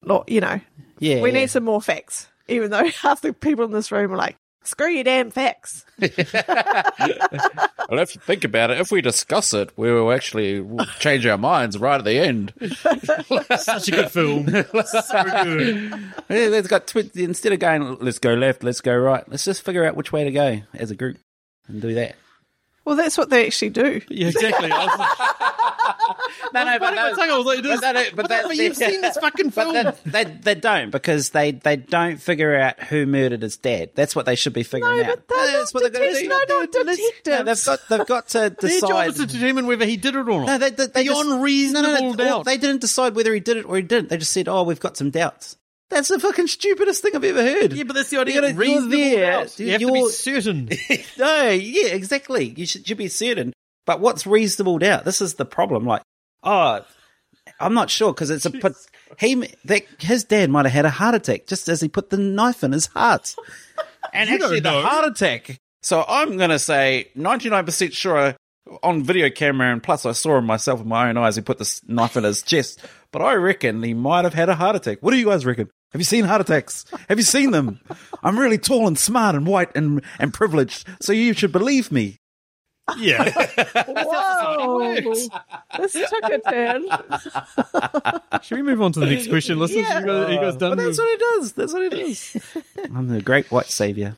[0.08, 0.60] Or, you know,
[0.98, 1.40] Yeah, we yeah.
[1.40, 4.88] need some more facts." Even though half the people in this room are like, "Screw
[4.88, 5.84] your damn facts."
[7.86, 10.66] Well, if you think about it, if we discuss it, we will actually
[11.00, 12.52] change our minds right at the end.
[13.60, 14.46] Such a good film.
[14.48, 15.90] so good.
[16.30, 19.22] Yeah, they've got twi- instead of going, let's go left, let's go right.
[19.28, 21.18] Let's just figure out which way to go as a group
[21.68, 22.16] and do that.
[22.84, 24.00] Well, that's what they actually do.
[24.10, 24.70] Yeah, exactly.
[24.70, 28.56] I was like, No, no, but I was like, this- but, that, but, that, but
[28.56, 29.72] you've seen this fucking film.
[29.74, 33.90] that, they, they don't because they, they don't figure out who murdered his dad.
[33.94, 35.22] That's what they should be figuring No, out.
[35.26, 36.28] but they're That's not what they're gonna do.
[36.28, 37.24] No, not No, detectives.
[37.24, 40.24] they've got they've got to Their job is to determine whether he did it or
[40.24, 40.46] not.
[40.46, 42.44] No, they, they, they Beyond just, reasonable no, no, no, doubt.
[42.44, 44.10] They didn't decide whether he did it or he didn't.
[44.10, 45.56] They just said, "Oh, we've got some doubts."
[45.90, 47.72] That's the fucking stupidest thing I've ever heard.
[47.72, 48.36] yeah, but that's the idea.
[48.36, 49.30] You you're reasonable there.
[49.32, 49.58] doubt.
[49.60, 50.68] You have to be certain.
[51.18, 52.54] no, yeah, exactly.
[52.56, 53.52] You should, should be certain.
[53.86, 55.04] But what's reasonable doubt?
[55.04, 55.84] This is the problem.
[55.84, 56.02] Like,
[56.42, 56.80] oh,
[57.60, 58.74] I'm not sure because it's a put.
[59.20, 59.34] He
[59.66, 62.64] that his dad might have had a heart attack just as he put the knife
[62.64, 63.34] in his heart,
[64.12, 64.82] and You actually the know.
[64.82, 65.58] heart attack.
[65.82, 68.34] So I'm going to say 99% sure
[68.82, 71.36] on video camera, and plus I saw him myself with my own eyes.
[71.36, 72.80] He put this knife in his chest,
[73.14, 74.98] but I reckon he might have had a heart attack.
[75.00, 75.70] What do you guys reckon?
[75.92, 76.84] Have you seen heart attacks?
[77.08, 77.78] Have you seen them?
[78.24, 82.16] I'm really tall and smart and white and, and privileged, so you should believe me.
[82.98, 83.30] Yeah.
[83.88, 85.00] Whoa,
[85.78, 86.84] this took a turn.
[88.42, 89.86] Should we move on to the next question, listeners?
[89.88, 90.00] Yeah.
[90.00, 91.52] You guys, you guys done But that's with- what he does.
[91.52, 92.36] That's what he does.
[92.94, 94.16] I'm the great white savior.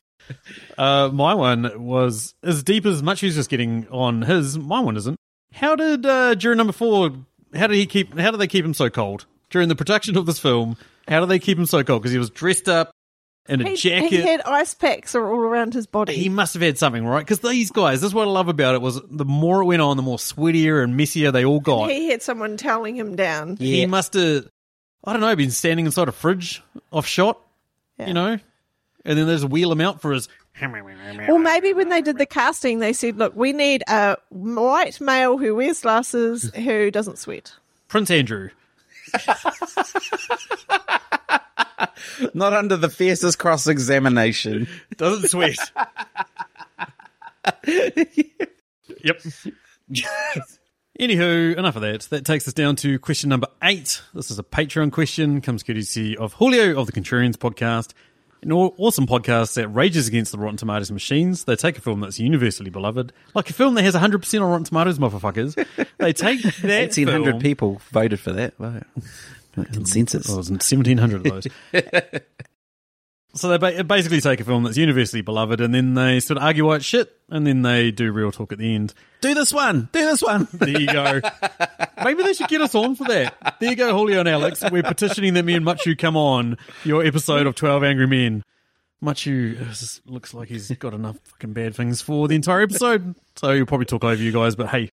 [0.77, 4.57] Uh, my one was as deep as much he's just getting on his.
[4.57, 5.15] My one isn't.
[5.53, 7.11] How did uh, during number four?
[7.55, 8.17] How did he keep?
[8.17, 10.77] How did they keep him so cold during the production of this film?
[11.07, 12.01] How did they keep him so cold?
[12.01, 12.91] Because he was dressed up.
[13.47, 14.09] in a He, jacket.
[14.11, 16.13] he had ice packs all around his body.
[16.17, 17.21] he must have had something, right?
[17.21, 19.81] Because these guys, this is what I love about it was the more it went
[19.81, 21.89] on, the more sweatier and messier they all got.
[21.89, 23.55] he had someone telling him down.
[23.55, 24.49] He must have,
[25.05, 27.39] I don't know, been standing inside a fridge off shot,
[27.97, 28.07] Yeah.
[28.07, 28.37] you know,
[29.05, 30.27] and then there's a wheel him out for his.
[31.29, 35.37] Or maybe when they did the casting, they said, "Look, we need a white male
[35.37, 37.53] who wears glasses who doesn't sweat."
[37.87, 38.49] Prince Andrew.
[42.33, 44.67] Not under the fiercest cross examination.
[44.97, 45.57] Doesn't sweat.
[49.03, 49.21] yep.
[50.99, 52.01] Anywho, enough of that.
[52.09, 54.01] That takes us down to question number eight.
[54.13, 57.93] This is a Patreon question, comes courtesy of Julio of the Contrarians podcast,
[58.41, 61.43] an awesome podcast that rages against the Rotten Tomatoes machines.
[61.45, 64.63] They take a film that's universally beloved, like a film that has 100% on Rotten
[64.63, 65.55] Tomatoes, motherfuckers.
[65.97, 68.59] They take that Eighteen hundred film- people voted for that.
[68.59, 68.81] Wow.
[69.73, 70.29] Consensus.
[70.29, 71.47] Oh, it was 1,700 of those.
[73.33, 76.43] so they ba- basically take a film that's universally beloved and then they sort of
[76.43, 78.93] argue why it's shit and then they do real talk at the end.
[79.21, 79.89] Do this one.
[79.91, 80.47] Do this one.
[80.53, 81.21] There you go.
[82.03, 83.57] Maybe they should get us on for that.
[83.59, 84.63] There you go, Julio and Alex.
[84.71, 88.43] We're petitioning that me and Matiu come on your episode of 12 Angry Men.
[89.03, 93.53] Matiu uh, looks like he's got enough fucking bad things for the entire episode, so
[93.53, 94.89] he'll probably talk over you guys, but hey.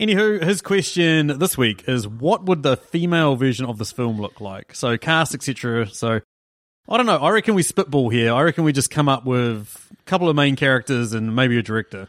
[0.00, 4.40] Anywho, his question this week is what would the female version of this film look
[4.42, 4.74] like?
[4.74, 5.86] So cast, etc.
[5.86, 6.20] So
[6.88, 7.18] I don't know.
[7.18, 8.32] I reckon we spitball here.
[8.32, 11.62] I reckon we just come up with a couple of main characters and maybe a
[11.62, 12.08] director.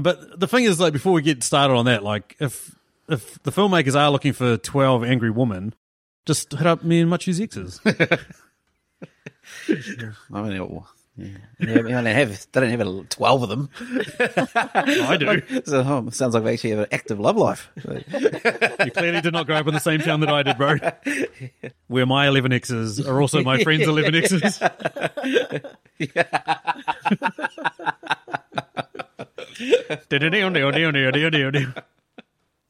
[0.00, 2.76] But the thing is, like, before we get started on that, like, if
[3.08, 5.74] if the filmmakers are looking for twelve angry women,
[6.26, 7.80] just hit up me and Matiu's exes.
[7.86, 8.18] I
[10.42, 10.82] mean,
[11.16, 11.28] yeah.
[11.58, 13.68] They don't have, they don't have twelve of them.
[13.80, 15.42] I do.
[15.66, 17.70] So, oh, sounds like we actually have an active love life.
[17.84, 20.76] You clearly did not grow up in the same town that I did, bro.
[21.88, 24.60] Where my eleven exes are also my friends' eleven exes.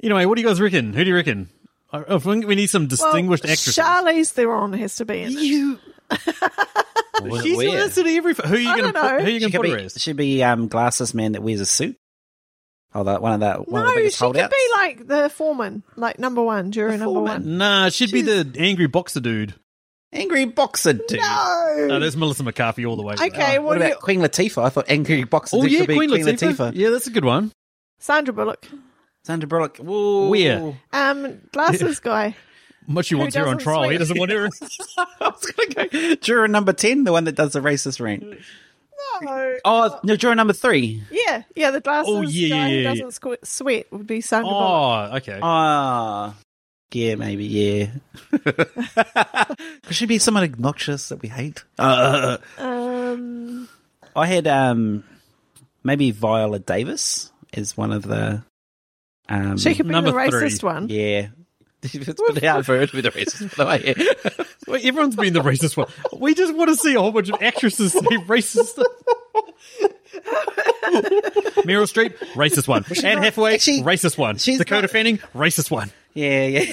[0.03, 0.93] Anyway, what do you guys reckon?
[0.95, 1.49] Who do you reckon?
[1.93, 3.77] I I think we need some distinguished well, actresses.
[3.77, 5.43] Charlize Theron has to be in it.
[5.43, 5.79] You.
[7.43, 7.69] She's Where?
[7.71, 8.35] listed every.
[8.35, 9.21] Who are you I going to don't put?
[9.21, 11.43] Who are you going to could put her be, She'd be um, glasses man that
[11.43, 11.97] wears a suit.
[12.95, 13.69] Oh, that one of that.
[13.69, 16.97] one of No, the biggest she could be like the foreman, like number one, jury
[16.97, 17.43] number foreman.
[17.43, 17.59] one.
[17.59, 19.55] Nah, she'd be the angry boxer dude.
[20.13, 21.21] angry boxer dude.
[21.21, 21.85] No.
[21.89, 23.15] No, there's Melissa McCarthy all the way.
[23.15, 24.65] Okay, What what about you, Queen Latifah?
[24.65, 26.53] I thought angry boxer Oh dude yeah, could be Queen, Queen, Latifah.
[26.57, 26.73] Latifah.
[26.75, 27.53] Yeah, that's a good one.
[28.01, 28.67] Sandra Bullock,
[29.25, 29.77] Sandra Bullock.
[29.77, 30.29] Whoa.
[30.31, 30.75] Where?
[30.93, 32.35] um, glasses guy.
[32.93, 33.89] Much you Who wants her on doesn't trial.
[33.89, 34.47] He doesn't want her.
[34.99, 38.25] I was going to go juror number ten, the one that does the racist rant.
[39.23, 39.57] No.
[39.65, 41.03] Oh no, juror number three.
[41.11, 44.21] Yeah, yeah, the glasses Oh, yeah, guy yeah, who yeah, doesn't sque- sweat would be
[44.21, 45.11] Sandra Bullock.
[45.13, 45.39] oh, okay.
[45.43, 46.35] Ah,
[46.93, 47.87] yeah, maybe, yeah.
[49.85, 51.65] Could she be someone obnoxious that we hate?
[51.79, 53.69] Uh, Um,
[54.17, 55.05] I had um
[55.85, 58.43] maybe Viola Davis is one of the
[59.29, 60.69] um she could be Number the racist three.
[60.69, 60.89] one.
[60.89, 61.29] yeah.
[61.93, 64.45] it's pretty hard for her to be the racist, by the way.
[64.67, 65.89] Well, everyone's been the racist one.
[66.17, 68.87] We just want to see a whole bunch of actresses say racist stuff.
[71.65, 72.85] Meryl Streep, racist one.
[73.05, 74.37] Anne Hathaway, actually, racist one.
[74.39, 75.91] she's Dakota not- Fanning, racist one.
[76.15, 76.61] Yeah, yeah.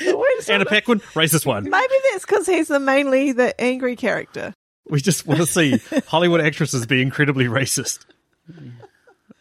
[0.00, 0.64] Wait a Anna.
[0.66, 1.64] Paquin, racist one.
[1.68, 4.54] Maybe that's because he's the mainly the angry character.
[4.88, 8.04] We just want to see Hollywood actresses be incredibly racist.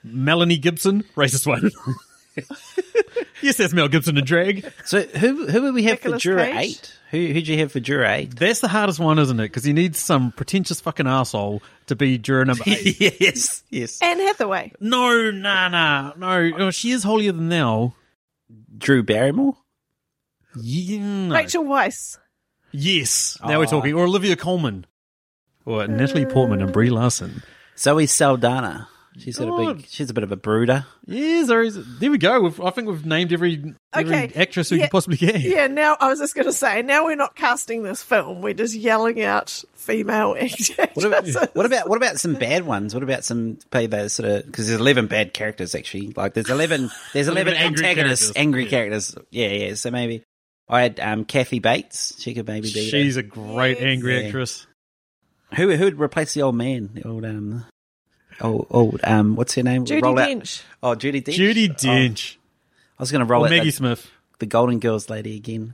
[0.03, 1.71] Melanie Gibson, racist one.
[3.45, 4.71] Yes, that's Mel Gibson in drag.
[4.85, 6.55] So who who would we have Nicolas for juror Cage?
[6.57, 6.99] eight?
[7.11, 8.35] Who who'd you have for juror eight?
[8.35, 9.43] That's the hardest one, isn't it?
[9.43, 12.99] Because you need some pretentious fucking asshole to be juror number eight.
[13.21, 14.01] yes, yes.
[14.01, 14.73] Anne Hathaway.
[14.79, 16.51] no, nah, nah, no.
[16.57, 17.93] Oh, she is holier than thou.
[18.77, 19.55] Drew Barrymore.
[20.59, 21.35] Yeah, no.
[21.35, 22.17] Rachel Weisz.
[22.71, 23.93] Yes, now we're talking.
[23.93, 24.85] Or Olivia Colman.
[25.65, 27.41] Or Natalie Portman and Brie Larson.
[27.77, 28.87] Zoe Saldana.
[29.18, 29.78] She's got a God.
[29.78, 29.88] big.
[29.88, 30.86] She's a bit of a brooder.
[31.05, 31.78] Yes, there is.
[31.99, 32.41] There we go.
[32.41, 34.84] We've, I think we've named every, every Okay, actress who yeah.
[34.84, 35.39] you possibly get.
[35.39, 38.41] Yeah, now I was just going to say, now we're not casting this film.
[38.41, 40.72] We're just yelling out female actors.
[40.95, 42.93] What about what about what about some bad ones?
[42.93, 46.11] What about some play those sort of because there's eleven bad characters actually.
[46.16, 48.41] Like there's eleven there's eleven 11 angry antagonists, characters.
[48.41, 48.70] angry Yeah.
[48.70, 49.16] characters.
[49.32, 49.74] Yeah, yeah.
[49.76, 50.24] So maybe
[50.68, 52.13] I had um Kathy Bates.
[52.20, 52.89] She could maybe be.
[52.89, 53.86] She's a great Yes.
[53.86, 54.26] angry Yeah.
[54.28, 54.68] actress.
[55.55, 56.89] who who would replace the old man?
[56.95, 57.66] The old um.
[58.41, 59.86] Oh, old um, what's her name?
[59.86, 60.63] Judi Roll out- Dench.
[60.83, 61.36] Oh, Judi Dench.
[61.38, 62.36] Judi Oh, Dench.
[62.99, 63.51] I was going to roll or it.
[63.51, 64.09] Maggie the, Smith.
[64.39, 65.73] the Golden Girls lady again.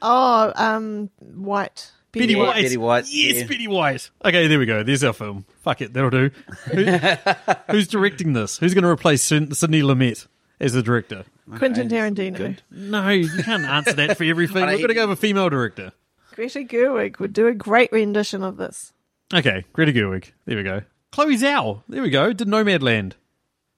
[0.00, 1.92] Oh, um, White.
[2.12, 2.62] Betty Yeah, White.
[2.62, 3.46] Betty White, Yes, yeah.
[3.46, 4.10] Betty White.
[4.24, 4.82] Okay, there we go.
[4.82, 5.46] There's our film.
[5.62, 6.30] Fuck it, that'll do.
[6.72, 6.84] Who-
[7.70, 8.58] who's directing this?
[8.58, 10.26] Who's going to replace Syd- Sidney Lumet
[10.60, 11.24] as the director?
[11.56, 12.56] Quentin Tarantino.
[12.70, 14.62] No, you can't answer that for everything.
[14.64, 15.92] We're going to go with a female director.
[16.34, 18.92] Greta Gerwig would do a great rendition of this.
[19.34, 20.30] Okay, Greta Gerwig.
[20.46, 20.82] There we go.
[21.12, 21.82] Chloe Zhao.
[21.88, 22.32] There we go.
[22.32, 23.12] Did Nomadland.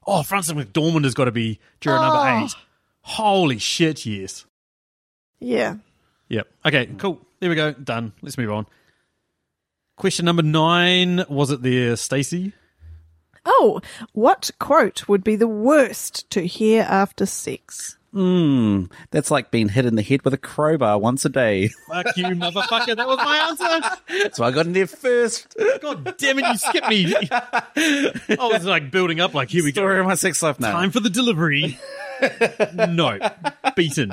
[0.07, 2.45] Oh, Frances McDormand has got to be juror number Oh.
[2.45, 2.55] eight.
[3.03, 4.47] Holy shit, yes.
[5.41, 5.77] Yeah.
[6.29, 6.47] Yep.
[6.65, 7.21] Okay, cool.
[7.41, 7.73] There we go.
[7.73, 8.13] Done.
[8.23, 8.67] Let's move on.
[9.97, 11.25] Question number nine.
[11.29, 12.53] Was it there, Stacey?
[13.45, 13.81] Oh,
[14.13, 17.99] what quote would be the worst to hear after sex?
[18.15, 21.67] Hmm, that's like being hit in the head with a crowbar once a day.
[21.89, 22.95] Fuck you, motherfucker.
[22.95, 24.31] That was my answer.
[24.35, 25.53] So I got in there first.
[25.83, 27.13] God damn it, you skipped me.
[27.31, 29.81] I was like building up, like, here we go.
[29.81, 30.71] Story of my sex life now.
[30.71, 31.77] Time for the delivery.
[32.75, 33.19] no.
[33.75, 34.11] Beaten.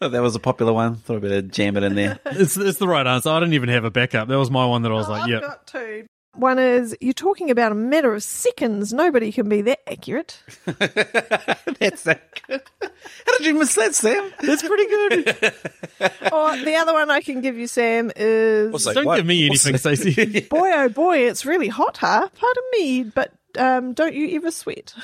[0.00, 0.96] Thought that was a popular one.
[0.96, 2.18] Thought I'd better jam it in there.
[2.26, 3.30] It's, it's the right answer.
[3.30, 4.26] I didn't even have a backup.
[4.26, 5.42] That was my one that I was like, I've yep.
[5.42, 6.06] got two.
[6.34, 8.92] One is you're talking about a matter of seconds.
[8.92, 10.40] Nobody can be that accurate.
[10.64, 12.62] That's that good.
[12.80, 14.32] How did you miss that, Sam?
[14.40, 15.28] That's pretty good.
[16.32, 19.46] or the other one I can give you, Sam, is Also- Don't What- give me
[19.46, 20.40] anything, the- Stacey.
[20.50, 22.28] boy oh boy, it's really hot, huh?
[22.34, 24.94] Pardon me, but um, don't you ever sweat?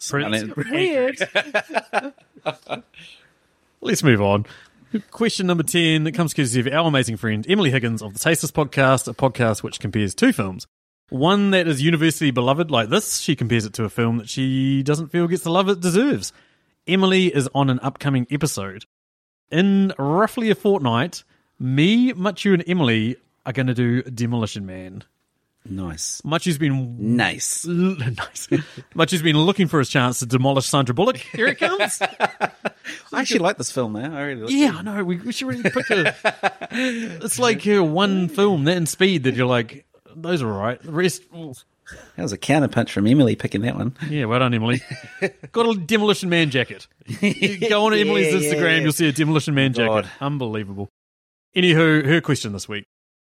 [0.00, 0.54] Prince.
[0.70, 1.18] Weird.
[3.82, 4.46] Let's move on.
[5.10, 8.52] Question number 10 that comes courtesy of our amazing friend Emily Higgins of the Tasteless
[8.52, 10.66] Podcast, a podcast which compares two films.
[11.08, 14.82] One that is universally beloved like this, she compares it to a film that she
[14.82, 16.34] doesn't feel gets the love it deserves.
[16.86, 18.84] Emily is on an upcoming episode.
[19.50, 21.24] In roughly a fortnight,
[21.58, 23.16] me, Matiu, and Emily
[23.46, 25.04] are going to do Demolition Man.
[25.68, 26.20] Nice.
[26.24, 27.64] Matiu's been Nice.
[27.66, 27.72] L-
[28.16, 28.48] nice.
[28.94, 31.16] Matiu's been looking for his chance to demolish Sandra Bullock.
[31.18, 32.00] Here it comes.
[33.12, 34.16] I actually like this film now.
[34.16, 35.04] I really like Yeah, I know.
[35.04, 36.14] We, we should really pick a.
[36.72, 39.86] it's like uh, one film, that and Speed, that you're like,
[40.16, 40.82] those are all right.
[40.82, 41.54] The rest, oh.
[42.16, 43.94] That was a counterpunch from Emily picking that one.
[44.08, 44.80] yeah, well done, Emily.
[45.52, 46.86] Got a Demolition Man jacket.
[47.20, 48.82] You Go on Emily's Yeah, yeah, Instagram, yeah.
[48.82, 50.04] you'll see a Demolition Man God.
[50.04, 50.10] jacket.
[50.22, 50.88] Unbelievable.
[51.54, 52.84] Anywho, her question this week: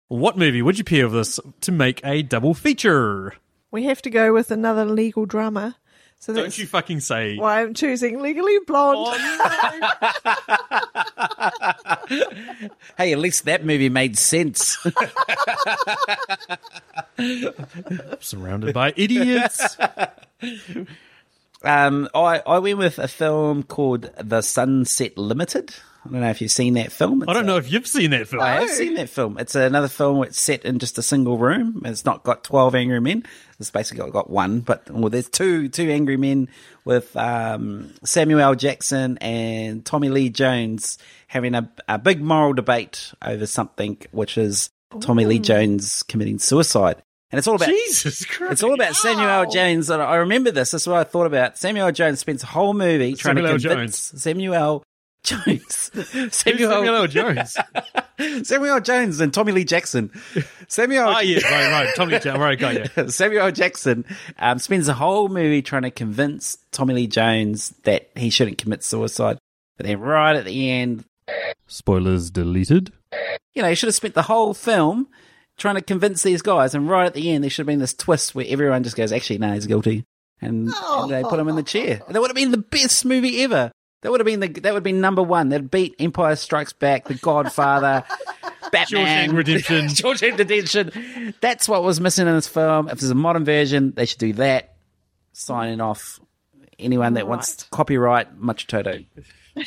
[0.07, 3.33] What movie would you pair with this to make a double feature?
[3.71, 5.75] we have to go with another legal drama.
[6.17, 7.35] So Don't you fucking say.
[7.35, 8.97] why I'm choosing Legally Blonde.
[8.97, 9.15] Oh,
[12.97, 14.77] Hey, at least that movie made sense.
[18.21, 19.77] Surrounded by idiots.
[21.63, 25.75] um, I, I went with a film called The Sunset Limited.
[26.05, 27.23] I don't know if you've seen that film.
[27.27, 28.41] I don't know if you've seen that film.
[28.43, 29.37] I have seen that film.
[29.39, 31.81] It's another film It's set in just a single room.
[31.83, 33.23] It's not got twelve angry men.
[33.59, 36.49] It's basically got one, but well, there's two two angry men
[36.83, 38.55] with um, Samuel L.
[38.55, 40.97] Jackson and Tommy Lee Jones
[41.27, 44.69] having a, a big moral debate over something, which is
[45.01, 47.01] Tommy Lee Jones committing suicide,
[47.31, 48.53] and it's all about Jesus Christ.
[48.53, 49.49] it's all about Samuel L.
[49.49, 49.89] Jones.
[49.89, 50.71] And I remember this.
[50.71, 51.57] This is what I thought about.
[51.57, 51.91] Samuel L.
[51.91, 53.59] Jones spends a whole movie trying Samuel L.
[53.59, 54.83] to convince Samuel L.
[55.25, 55.91] Jones.
[56.33, 57.07] Samuel, Samuel L.
[57.07, 57.57] Jones.
[58.47, 60.11] Samuel Jones and Tommy Lee Jackson.
[60.67, 61.07] Samuel.
[61.07, 61.95] oh, yeah, right, right.
[61.95, 62.39] Tommy Jones.
[62.39, 63.09] Right, got you.
[63.09, 64.05] Samuel Jackson
[64.39, 68.83] um, spends the whole movie trying to convince Tommy Lee Jones that he shouldn't commit
[68.83, 69.37] suicide.
[69.77, 71.03] But then, right at the end,
[71.67, 72.93] Spoilers deleted.
[73.53, 75.07] you know, he should have spent the whole film
[75.57, 76.75] trying to convince these guys.
[76.75, 79.11] And right at the end, there should have been this twist where everyone just goes,
[79.11, 80.05] actually, no, he's guilty.
[80.41, 82.01] And, and they put him in the chair.
[82.05, 83.71] And that would have been the best movie ever.
[84.05, 85.49] That would have been the that would have been number one.
[85.49, 88.03] That'd beat Empire Strikes Back, The Godfather,
[88.71, 89.85] Batman, Shawshank Redemption.
[89.87, 91.33] Shawshank Redemption.
[91.41, 92.87] That's what was missing in this film.
[92.87, 94.75] If there's a modern version, they should do that.
[95.33, 96.19] Signing off.
[96.77, 98.99] Anyone that wants copyright, much Toto.
[99.55, 99.65] There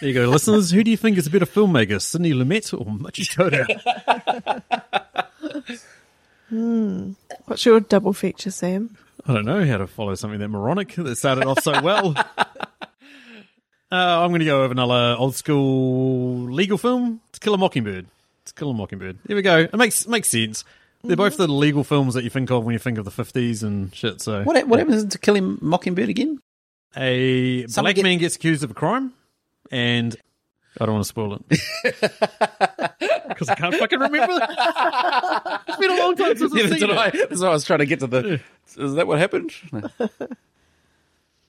[0.00, 0.72] you go, listeners.
[0.72, 3.66] Who do you think is a better filmmaker, Sidney Lumet or Machi Toto?
[6.50, 7.12] Hmm.
[7.46, 8.96] What's your double feature, Sam?
[9.26, 12.14] I don't know how to follow something that moronic that started off so well.
[13.94, 17.20] Uh, I'm going to go with another old school legal film.
[17.32, 18.06] To Kill a Mockingbird.
[18.46, 19.18] To Kill a Mockingbird.
[19.26, 19.58] Here we go.
[19.58, 20.64] It makes makes sense.
[21.04, 23.62] They're both the legal films that you think of when you think of the 50s
[23.62, 24.20] and shit.
[24.20, 26.40] So What what happens to killing Mockingbird again?
[26.96, 29.12] a Someone black get- man gets accused of a crime,
[29.70, 30.16] and
[30.80, 31.42] I don't want to spoil it
[33.28, 34.38] because I can't fucking remember.
[35.68, 37.28] it's been a long time since I've seen it.
[37.28, 38.40] That's what I was trying to get to the.
[38.76, 39.52] Is that what happened?
[39.72, 39.88] No.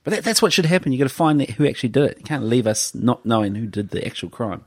[0.05, 0.91] But that, that's what should happen.
[0.91, 2.17] You've got to find that who actually did it.
[2.19, 4.63] You can't leave us not knowing who did the actual crime.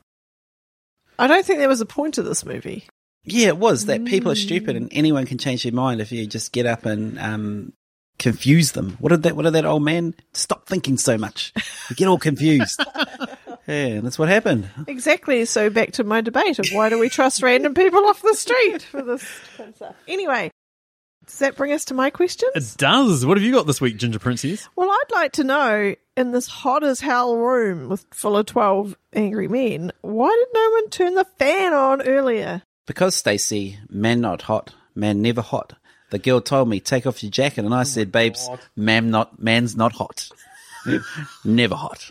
[1.18, 2.86] I don't think there was a point to this movie.
[3.24, 6.26] Yeah, it was that people are stupid and anyone can change their mind if you
[6.26, 7.72] just get up and um,
[8.18, 8.96] confuse them.
[9.00, 9.36] What did that?
[9.36, 10.14] What did that old man?
[10.32, 11.52] Stop thinking so much.
[11.88, 12.80] You get all confused.
[13.66, 14.68] yeah, that's what happened.
[14.86, 15.44] Exactly.
[15.44, 18.82] So back to my debate of why do we trust random people off the street
[18.82, 19.28] for this
[19.58, 19.94] of.
[20.06, 20.50] Anyway,
[21.28, 22.50] does that bring us to my questions?
[22.54, 23.24] It does.
[23.24, 24.66] What have you got this week, Ginger Princess?
[24.76, 28.96] Well, I'd like to know in this hot as hell room with full of 12
[29.12, 32.62] angry men, why did no one turn the fan on earlier?
[32.86, 35.74] Because Stacey, man not hot, man never hot.
[36.10, 39.38] The girl told me, take off your jacket, and I oh said, babes, man not,
[39.40, 40.30] man's not hot.
[41.44, 42.10] never hot.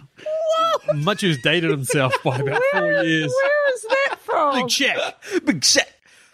[0.94, 3.34] Matiu's dated himself by about four years.
[3.34, 4.56] Where is that from?
[4.56, 5.46] Big Shaq.
[5.46, 5.88] Big Shaq.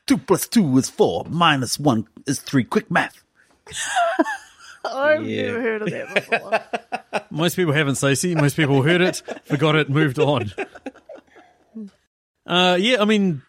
[0.08, 1.26] Two plus two is four.
[1.30, 2.64] Minus one is three.
[2.64, 3.24] Quick math.
[4.86, 5.43] I've Yeah.
[5.43, 7.22] never heard of that before.
[7.32, 8.36] Most people haven't, Stacey.
[8.36, 10.51] Most people heard it, forgot it, moved on.
[12.45, 13.41] Uh, yeah, I mean,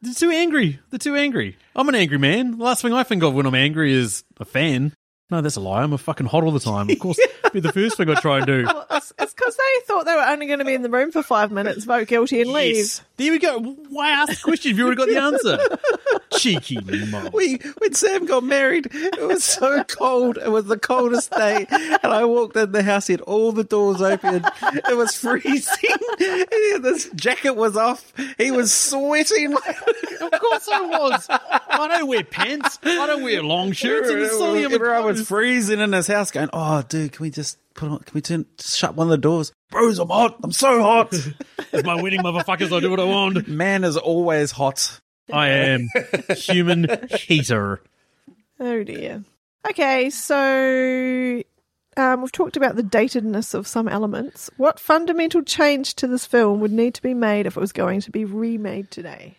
[0.00, 0.80] they're too angry.
[0.90, 1.56] They're too angry.
[1.76, 2.52] I'm an angry man.
[2.58, 4.94] The last thing I think of when I'm angry is a fan.
[5.30, 5.82] No, that's a lie.
[5.82, 6.90] I'm a fucking hot all the time.
[6.90, 7.18] Of course,
[7.52, 8.64] be the first thing I try and do.
[8.66, 11.22] Well, it's because they thought they were only going to be in the room for
[11.22, 12.76] five minutes, vote guilty, and leave.
[12.76, 13.02] Yes.
[13.16, 13.58] There we go.
[13.88, 15.58] Why ask the question if you already got the answer?
[16.38, 17.30] Cheeky mum.
[17.32, 20.36] We when Sam got married, it was so cold.
[20.36, 23.06] It was the coldest day, and I walked in the house.
[23.06, 24.44] He had all the doors open.
[24.62, 25.90] It was freezing.
[26.84, 28.12] This jacket was off.
[28.36, 29.54] He was sweating.
[29.54, 31.26] Of course I was.
[31.30, 32.78] I don't wear pants.
[32.82, 34.08] I don't wear long shirts.
[34.10, 34.64] It's silly.
[34.64, 35.28] A Everyone was clothes.
[35.28, 37.98] freezing in his house, going, "Oh, dude, can we just put on?
[37.98, 39.52] Can we turn shut one of the doors?
[39.70, 40.36] Bros, I'm hot.
[40.42, 41.14] I'm so hot.
[41.72, 42.72] It's my wedding, motherfuckers.
[42.74, 43.48] I do what I want.
[43.48, 45.00] Man is always hot.
[45.32, 45.88] I am
[46.36, 46.86] human
[47.18, 47.82] heater.
[48.60, 49.24] Oh dear.
[49.68, 51.42] Okay, so
[51.96, 54.50] um, we've talked about the datedness of some elements.
[54.56, 58.00] What fundamental change to this film would need to be made if it was going
[58.02, 59.36] to be remade today?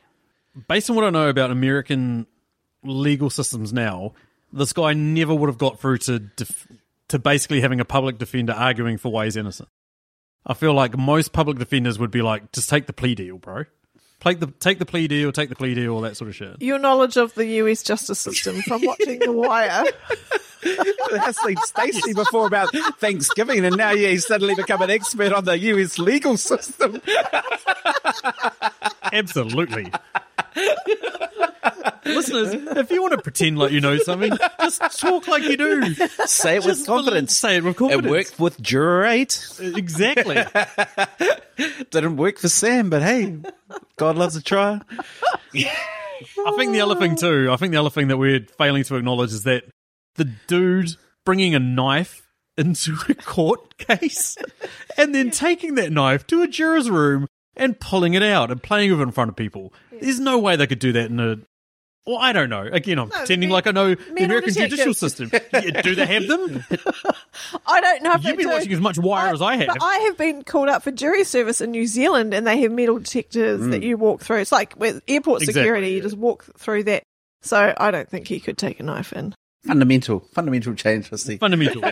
[0.68, 2.28] Based on what I know about American
[2.84, 4.14] legal systems now,
[4.56, 6.68] this guy never would have got through to def-
[7.10, 9.70] to basically having a public defender arguing for why he's innocent.
[10.46, 13.64] I feel like most public defenders would be like, just take the plea deal, bro.
[14.22, 16.62] Take the take the plea deal, take the plea deal, all that sort of shit.
[16.62, 19.84] Your knowledge of the US justice system from watching The Wire.
[21.12, 25.46] That's like Stacey before about Thanksgiving, and now yeah, he's suddenly become an expert on
[25.46, 27.02] the US legal system.
[29.14, 29.92] Absolutely.
[32.06, 35.94] Listeners, if you want to pretend like you know something, just talk like you do.
[36.26, 37.36] Say it with Just confidence.
[37.36, 38.00] Say it with confidence.
[38.00, 38.30] It confidence.
[38.30, 39.50] worked with Juror 8.
[39.60, 40.38] Exactly.
[41.92, 43.38] Didn't work for Sam, but hey,
[43.98, 44.82] God loves a try.
[45.54, 48.96] I think the other thing too, I think the other thing that we're failing to
[48.96, 49.64] acknowledge is that
[50.16, 50.96] the dude
[51.26, 52.22] bringing a knife
[52.58, 54.38] into a court case
[54.98, 58.92] and then taking that knife to a juror's room and pulling it out and playing
[58.92, 59.74] with it in front of people.
[59.92, 61.38] There's no way they could do that in a.
[62.06, 62.62] Well, I don't know.
[62.62, 65.30] Again, I'm pretending men- like I know the American judicial system.
[65.30, 66.64] Do they have them?
[67.66, 68.54] I don't know if You've been do.
[68.54, 69.68] watching as much Wire as I have.
[69.68, 72.72] But I have been called up for jury service in New Zealand, and they have
[72.72, 73.86] metal detectors that mm.
[73.86, 74.38] you walk through.
[74.38, 75.64] It's like with airport Exactly.
[75.64, 77.02] security; you just walk through that.
[77.42, 79.34] So I don't think he could take a knife in.
[79.66, 81.38] Fundamental, fundamental change, for see.
[81.38, 81.82] Fundamental.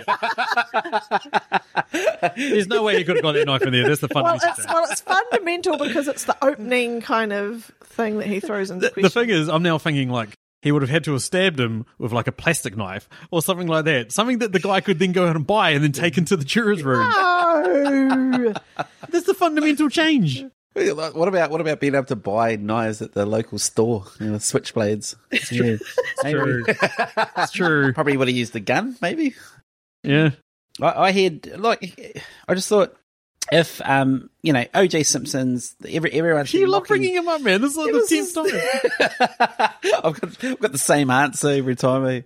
[2.35, 3.87] There's no way you could have got that knife in there.
[3.87, 4.63] That's the Well, fundamental.
[4.63, 8.87] it's well, it's fundamental because it's the opening kind of thing that he throws into
[8.87, 9.03] the, question.
[9.03, 10.29] the thing is, I'm now thinking like
[10.61, 13.67] he would have had to have stabbed him with like a plastic knife or something
[13.67, 14.11] like that.
[14.11, 16.45] Something that the guy could then go out and buy and then take into the
[16.45, 17.09] juror's room.
[17.09, 18.53] no,
[19.09, 20.45] That's the fundamental change.
[20.73, 24.37] What about what about being able to buy knives at the local store, you know,
[24.37, 25.15] switchblades?
[25.51, 25.77] Yeah.
[26.31, 26.63] True.
[27.37, 27.93] It's true.
[27.95, 29.35] Probably would have used the gun, maybe.
[30.03, 30.31] Yeah.
[30.81, 32.95] I, I had like I just thought
[33.51, 37.61] if um you know OJ Simpson's every everyone's You love mocking- bringing him up, man.
[37.61, 39.69] This is like the tenth time.
[40.03, 42.05] I've got, I've got the same answer every time.
[42.05, 42.23] I,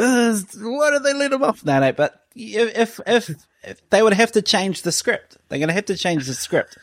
[0.00, 1.64] uh, why did they let him off?
[1.64, 3.30] No, no, but if, if
[3.64, 6.32] if they would have to change the script, they're going to have to change the
[6.34, 6.78] script.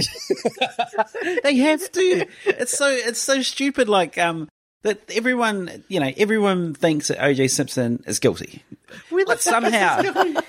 [1.42, 2.26] They have to.
[2.46, 3.88] It's so it's so stupid.
[3.88, 4.48] Like um,
[4.82, 8.62] That everyone, you know, everyone thinks that OJ Simpson is guilty,
[9.10, 10.02] but somehow,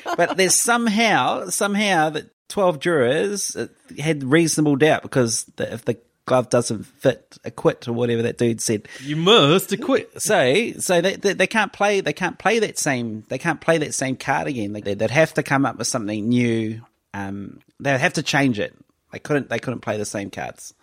[0.18, 3.68] but there's somehow, somehow that twelve jurors uh,
[4.00, 8.62] had reasonable doubt because the, if the glove doesn't fit, acquit or whatever that dude
[8.62, 8.88] said.
[9.02, 10.22] You must acquit.
[10.22, 13.80] So, so they, they they can't play they can't play that same they can't play
[13.80, 14.74] that same card again.
[14.74, 16.82] They, they'd have to come up with something new.
[17.14, 18.74] Um, they'd have to change it.
[19.12, 20.74] They couldn't they couldn't play the same cards.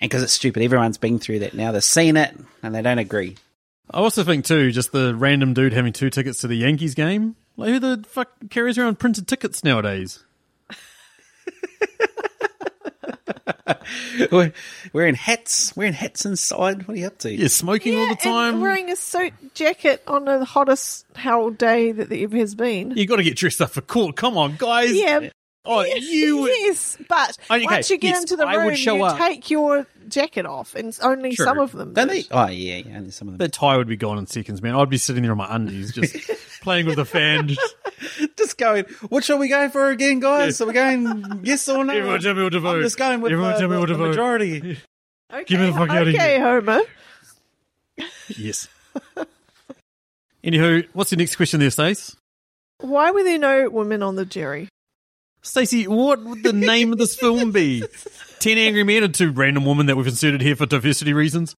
[0.00, 1.72] And because it's stupid, everyone's been through that now.
[1.72, 3.36] They've seen it and they don't agree.
[3.90, 7.36] I also think too, just the random dude having two tickets to the Yankees game.
[7.56, 10.24] Like who the fuck carries around printed tickets nowadays?
[14.30, 14.52] We're
[14.92, 16.86] wearing hats, wearing hats inside.
[16.86, 17.32] What are you up to?
[17.32, 18.60] You're smoking all the and time.
[18.60, 22.92] wearing a suit jacket on the hottest hell day that there ever has been.
[22.92, 24.16] You got to get dressed up for court.
[24.16, 24.94] Come on, guys.
[24.94, 25.28] Yeah.
[25.64, 26.46] Oh, you.
[26.48, 29.16] yes, but Okay, once you get yes, into the I would room, show you up.
[29.18, 31.44] take your jacket off, and only True.
[31.44, 31.92] some of them.
[31.94, 32.24] Don't they?
[32.32, 32.96] Oh yeah, yeah.
[32.98, 33.38] Only some of them.
[33.38, 34.74] The tie would be gone in seconds, man.
[34.74, 36.14] I'd be sitting there in my undies, just
[36.62, 37.50] playing with the fan.
[38.36, 40.60] just going, which are we going for again, guys?
[40.60, 41.92] Are we going yes or no?
[41.92, 42.76] Everyone tell me what to vote.
[42.76, 44.08] I'm just going with Everyone uh, tell me the, what to the vote.
[44.08, 44.78] majority.
[45.32, 46.40] Okay, Give me the fuck outta okay, here.
[46.60, 46.80] Homer.
[48.36, 48.66] Yes.
[50.44, 52.16] Anywho, what's your next question there, Stace?
[52.78, 54.68] Why were there no women on the jury?
[55.42, 57.84] Stacey, what would the name of this film be?
[58.38, 61.56] Ten Angry Men and two random women that we've inserted here for diversity reasons.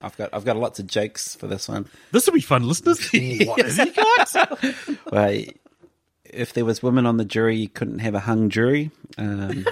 [0.00, 1.86] I've got I've got lots of jokes for this one.
[2.12, 3.00] This will be fun, listeners.
[3.46, 5.12] what has he got?
[5.12, 5.42] Well,
[6.24, 8.90] if there was women on the jury, you couldn't have a hung jury.
[9.18, 9.66] Um,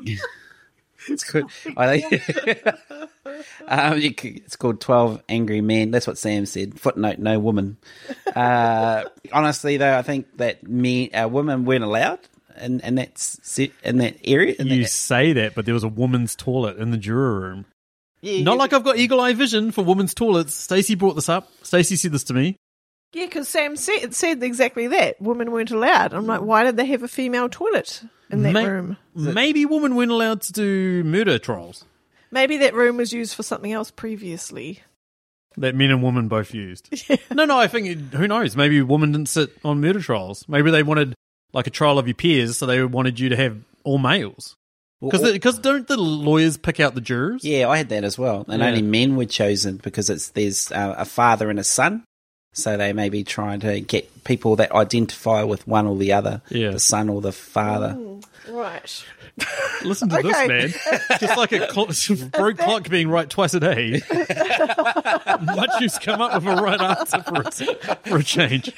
[1.08, 1.46] it's good.
[1.76, 2.22] I think
[3.68, 5.90] um, you could, it's called Twelve Angry Men.
[5.90, 6.78] That's what Sam said.
[6.78, 7.76] Footnote: No woman.
[8.34, 12.20] Uh, honestly, though, I think that men, uh, women weren't allowed
[12.60, 14.54] in, in that in that area.
[14.58, 17.64] In You that, say that, but there was a woman's toilet in the juror room.
[18.20, 20.54] yeah, Not like I've got eagle eye vision for women's toilets.
[20.54, 21.48] Stacey brought this up.
[21.62, 22.56] Stacey said this to me.
[23.14, 25.18] Yeah, because Sam said, said exactly that.
[25.20, 26.12] Women weren't allowed.
[26.12, 28.98] I'm like, why did they have a female toilet in that May- room?
[29.14, 31.86] Maybe women weren't allowed to do murder trials
[32.30, 34.80] Maybe that room was used for something else previously.
[35.56, 36.88] that men and women both used.
[37.34, 38.54] No, no, I think, it- who knows?
[38.54, 40.44] Maybe women didn't sit on murder trials.
[40.48, 41.14] Maybe they wanted
[41.52, 44.54] like a trial of your peers, so they wanted you to have all males.
[45.00, 47.44] Well, Because don't the lawyers pick out the jurors?
[47.44, 48.44] Yeah, I had that as well.
[48.48, 48.68] And Yeah.
[48.68, 52.04] only men were chosen because it's there's uh, a father and a son.
[52.52, 56.42] So they may be trying to get people that identify with one or the other,
[56.50, 56.70] Yeah.
[56.70, 57.96] the son or the father.
[58.48, 59.04] Right.
[59.84, 60.28] Listen to Okay.
[60.68, 61.18] this, man.
[61.20, 61.90] Just like a clock,
[62.32, 64.00] broke clock being right twice a day.
[64.10, 67.50] Much come up with a right answer for a,
[68.08, 68.72] for a change.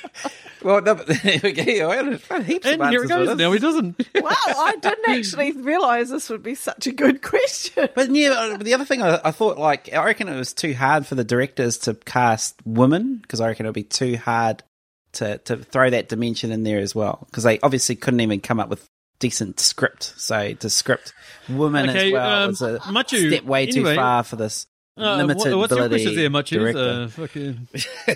[0.62, 1.90] Well, no, but there we go.
[1.90, 3.36] I had- I had of And here it goes.
[3.36, 3.98] Now he doesn't.
[4.14, 7.88] Wow, I didn't actually realise this would be such a good question.
[7.94, 10.74] But yeah, uh, the other thing I, I thought, like, I reckon it was too
[10.74, 14.62] hard for the directors to cast women because I reckon it would be too hard
[15.12, 18.60] to to throw that dimension in there as well because they obviously couldn't even come
[18.60, 18.86] up with
[19.20, 20.12] decent script.
[20.16, 21.12] So to script
[21.48, 24.66] woman Okay, as well um, was a Matiu, step way anyway, too far for this
[24.98, 26.58] Uh, limited what- what's your ability question there, Matiu?
[26.58, 27.02] director.
[27.04, 27.68] Uh, fucking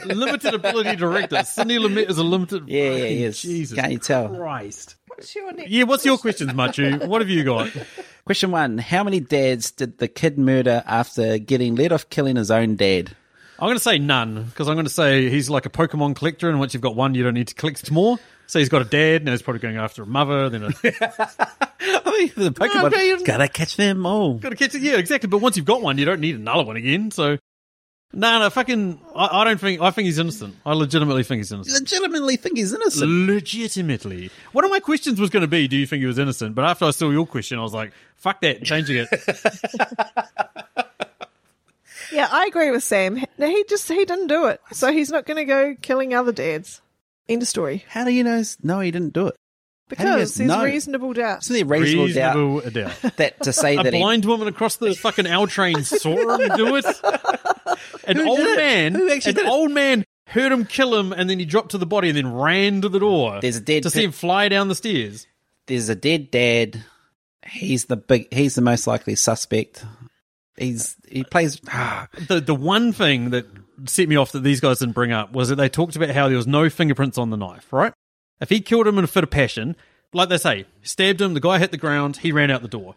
[0.07, 1.43] limited ability director.
[1.45, 2.65] Cindy Lumet is a limited.
[2.69, 3.43] Yeah, yeah, fucking yes.
[3.43, 4.29] Jesus Can't you tell?
[4.29, 4.97] Christ.
[5.09, 7.07] What's your next Yeah, what's your questions, Matiu?
[7.07, 7.71] What have you got?
[8.25, 12.51] Question one: How many dads did the kid murder after getting let off killing his
[12.51, 13.15] own dad?
[13.59, 16.49] I'm going to say none because I'm going to say he's like a Pokemon collector,
[16.49, 18.19] and once you've got one, you don't need to collect more.
[18.47, 20.67] So he's got a dad, now he's probably going after a mother, then a
[21.81, 24.35] I mean, the Pokemon but you- gotta catch them all.
[24.35, 24.83] got to catch it.
[24.83, 25.29] Yeah, exactly.
[25.29, 27.11] But once you've got one, you don't need another one again.
[27.11, 27.39] So,
[28.13, 29.81] no, no, fucking, I, I don't think.
[29.81, 30.55] I think he's innocent.
[30.65, 31.81] I legitimately think he's innocent.
[31.81, 33.11] Legitimately think he's innocent.
[33.11, 34.31] Legitimately.
[34.53, 36.55] One of my questions was going to be, do you think he was innocent?
[36.55, 39.09] But after I saw your question, I was like, fuck that, changing it.
[42.13, 43.17] Yeah, I agree with Sam.
[43.17, 46.31] He he just he didn't do it, so he's not going to go killing other
[46.33, 46.81] dads.
[47.29, 47.85] End of story.
[47.89, 48.43] How do you know?
[48.63, 49.37] No, he didn't do it.
[49.97, 50.65] How do you Because there's know?
[50.65, 51.43] reasonable doubt.
[51.45, 52.73] Isn't there reasonable, Reasonable doubt.
[53.03, 56.39] doubt that to say A that he, blind woman across the fucking L train saw
[56.39, 56.85] him do it.
[58.07, 58.57] An Who old did it?
[58.57, 59.51] man, Who actually an did it?
[59.51, 62.33] old man heard him kill him, and then he dropped to the body and then
[62.33, 63.41] ran to the door.
[63.41, 65.27] There's a dead to see him fly down the stairs.
[65.67, 66.83] there's a dead dad.
[67.47, 68.33] He's the big.
[68.33, 69.85] He's the most likely suspect.
[70.57, 71.61] He's he plays.
[71.69, 73.47] ah, The the one thing that
[73.87, 76.29] set me off that these guys didn't bring up was that they talked about how
[76.29, 77.73] there was no fingerprints on the knife.
[77.73, 77.93] Right?
[78.41, 79.77] If he killed him in a fit of passion,
[80.13, 82.95] like they say, stabbed him, the guy hit the ground, he ran out the door.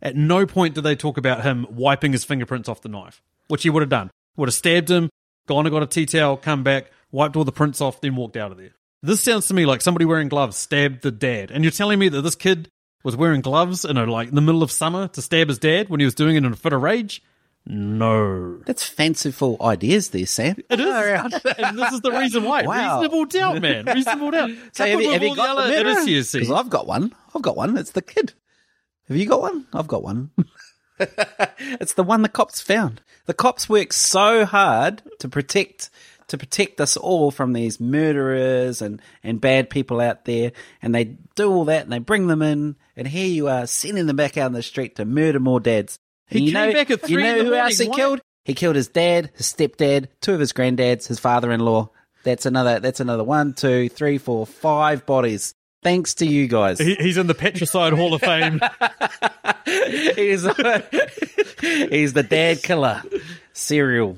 [0.00, 3.62] At no point did they talk about him wiping his fingerprints off the knife, which
[3.62, 4.10] he would have done.
[4.36, 5.10] Would have stabbed him,
[5.46, 8.36] gone and got a tea towel, come back, wiped all the prints off, then walked
[8.36, 8.72] out of there.
[9.02, 11.50] This sounds to me like somebody wearing gloves stabbed the dad.
[11.50, 12.68] And you're telling me that this kid
[13.02, 16.00] was wearing gloves in a, like the middle of summer to stab his dad when
[16.00, 17.22] he was doing it in a fit of rage?
[17.64, 18.58] No.
[18.66, 20.56] that's fanciful ideas, there, Sam.
[20.68, 21.44] It is.
[21.58, 22.62] and this is the reason why.
[22.62, 23.00] Wow.
[23.00, 23.84] Reasonable doubt, man.
[23.86, 24.50] Reasonable doubt.
[24.72, 26.04] So have you, have you got the other murderer?
[26.04, 27.14] Because I've got one.
[27.34, 27.76] I've got one.
[27.76, 28.32] It's the kid.
[29.08, 29.66] Have you got one?
[29.72, 30.30] I've got one.
[30.98, 33.00] it's the one the cops found.
[33.26, 35.90] The cops work so hard to protect
[36.28, 41.04] to protect us all from these murderers and, and bad people out there, and they
[41.34, 44.38] do all that and they bring them in, and here you are sending them back
[44.38, 45.98] out on the street to murder more dads.
[46.32, 47.90] He you came know, back at you three in know the who else he morning.
[47.90, 48.20] Why- killed?
[48.44, 51.90] He killed his dad, his stepdad, two of his granddads, his father-in-law.
[52.24, 52.80] That's another.
[52.80, 55.54] That's another one, two, three, four, five bodies.
[55.84, 56.78] Thanks to you guys.
[56.78, 58.60] He, he's in the Patricide Hall of Fame.
[59.64, 60.42] he's,
[61.60, 63.02] he's the dad killer.
[63.52, 64.16] Serial.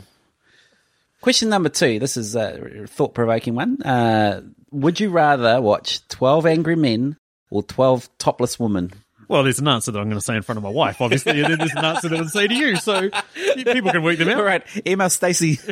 [1.21, 1.99] Question number two.
[1.99, 3.81] This is a thought provoking one.
[3.83, 7.17] Uh, would you rather watch 12 Angry Men
[7.51, 8.93] or 12 Topless Women?
[9.29, 11.41] Well, there's an answer that I'm going to say in front of my wife, obviously,
[11.43, 12.77] and then there's an answer that I'd say to you.
[12.77, 14.37] So people can work them out.
[14.39, 15.59] All right, email Stacey.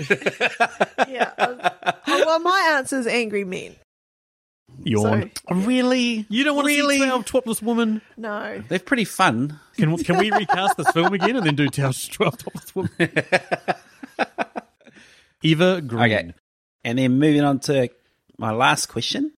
[1.08, 1.30] Yeah.
[1.36, 1.70] uh,
[2.06, 3.76] oh, well, my answer is angry men.
[4.84, 5.30] Yawn.
[5.48, 6.24] So, Really?
[6.30, 6.98] You don't want to really?
[6.98, 8.00] see Twelve Topless Women?
[8.16, 8.62] no.
[8.68, 9.60] They're pretty fun.
[9.76, 12.90] Can can we recast this film again and then do Twelve Twelve Topless Women?
[15.42, 16.02] Eva Green.
[16.02, 16.34] Okay.
[16.84, 17.88] And then moving on to
[18.38, 19.32] my last question.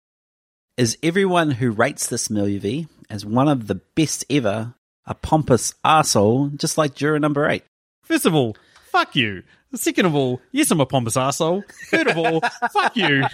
[0.78, 4.74] Is everyone who rates this movie as one of the best ever
[5.06, 7.64] a pompous arsehole, just like juror number eight?
[8.02, 8.58] First of all,
[8.90, 9.44] fuck you.
[9.76, 11.64] Second of all, yes, I'm a pompous asshole.
[11.90, 12.42] Third of all,
[12.72, 13.24] fuck you.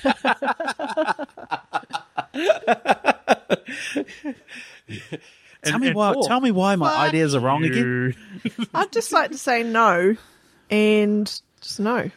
[5.63, 6.13] Tell And- me and why.
[6.13, 8.15] four, Tell me why my fuck ideas are wrong again.
[8.73, 10.15] I'd just like to say no
[10.69, 12.09] and just no.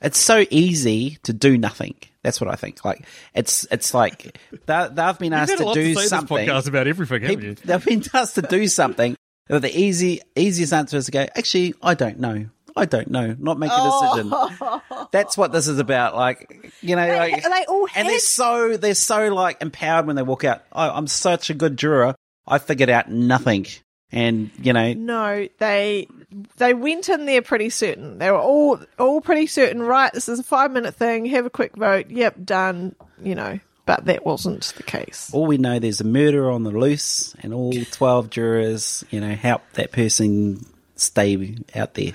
[0.00, 1.94] It's so easy to do nothing.
[2.22, 2.84] That's what I think.
[2.84, 6.46] Like it's it's like they, they've been asked to do to something.
[6.48, 7.54] podcast about everything, haven't you?
[7.54, 9.16] They've been asked to do something.
[9.48, 11.20] but The easy easiest answer is to go.
[11.34, 12.46] Actually, I don't know.
[12.76, 13.34] I don't know.
[13.38, 14.30] Not make a decision.
[14.32, 15.08] Oh.
[15.12, 16.14] That's what this is about.
[16.14, 20.22] Like you know, like they all and they're so they're so like empowered when they
[20.22, 20.62] walk out.
[20.72, 22.14] Oh, I'm such a good juror.
[22.46, 23.66] I figured out nothing,
[24.12, 26.06] and you know, No, they
[26.56, 28.18] they went in there pretty certain.
[28.18, 29.82] They were all all pretty certain.
[29.82, 31.26] Right, this is a five minute thing.
[31.26, 32.10] Have a quick vote.
[32.10, 32.94] Yep, done.
[33.22, 35.30] You know, but that wasn't the case.
[35.32, 39.34] all we know there's a murder on the loose, and all twelve jurors, you know,
[39.34, 40.64] help that person
[40.96, 42.12] stay out there.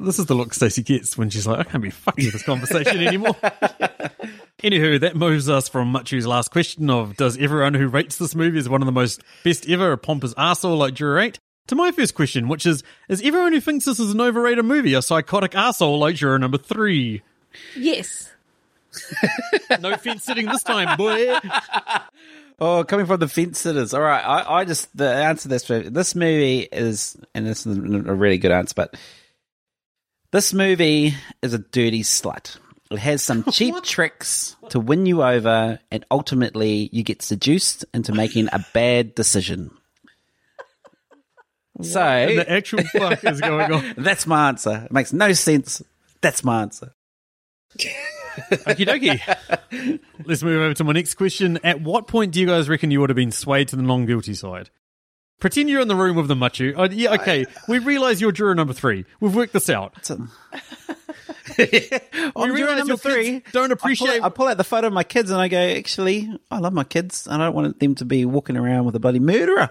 [0.00, 2.42] This is the look Stacey gets when she's like, I can't be fucking with this
[2.42, 3.36] conversation anymore.
[4.64, 8.58] Anywho, that moves us from Matiu's last question of Does everyone who rates this movie
[8.58, 11.38] as one of the most best ever a pompous arsehole like Juror 8?
[11.66, 14.94] To my first question, which is Is everyone who thinks this is an overrated movie
[14.94, 17.20] a psychotic arsehole like Juror number 3?
[17.76, 18.30] Yes.
[19.80, 21.34] No fence sitting this time, boy.
[22.60, 23.92] Oh, coming from the fence sitters.
[23.92, 27.76] All right, I, I just the answer to this this movie is, and this is
[27.76, 28.94] a really good answer, but
[30.30, 32.58] this movie is a dirty slut.
[32.94, 38.12] It has some cheap tricks to win you over, and ultimately you get seduced into
[38.12, 39.70] making a bad decision.
[41.82, 43.94] So The actual fuck is going on.
[43.98, 44.84] that's my answer.
[44.86, 45.82] It makes no sense.
[46.20, 46.94] That's my answer.
[48.38, 50.00] Okie dokie.
[50.24, 51.58] Let's move over to my next question.
[51.64, 54.06] At what point do you guys reckon you would have been swayed to the non
[54.06, 54.70] guilty side?
[55.40, 56.74] Pretend you're in the room with the Matiu.
[56.76, 57.44] Oh, yeah, okay.
[57.68, 59.04] We realise you're juror number three.
[59.20, 59.94] We've worked this out.
[61.58, 64.22] It's a- We On juror realise number three, kids don't I pull, appreciate.
[64.22, 66.84] I pull out the photo of my kids and I go, actually, I love my
[66.84, 67.26] kids.
[67.28, 69.70] I don't want them to be walking around with a bloody murderer.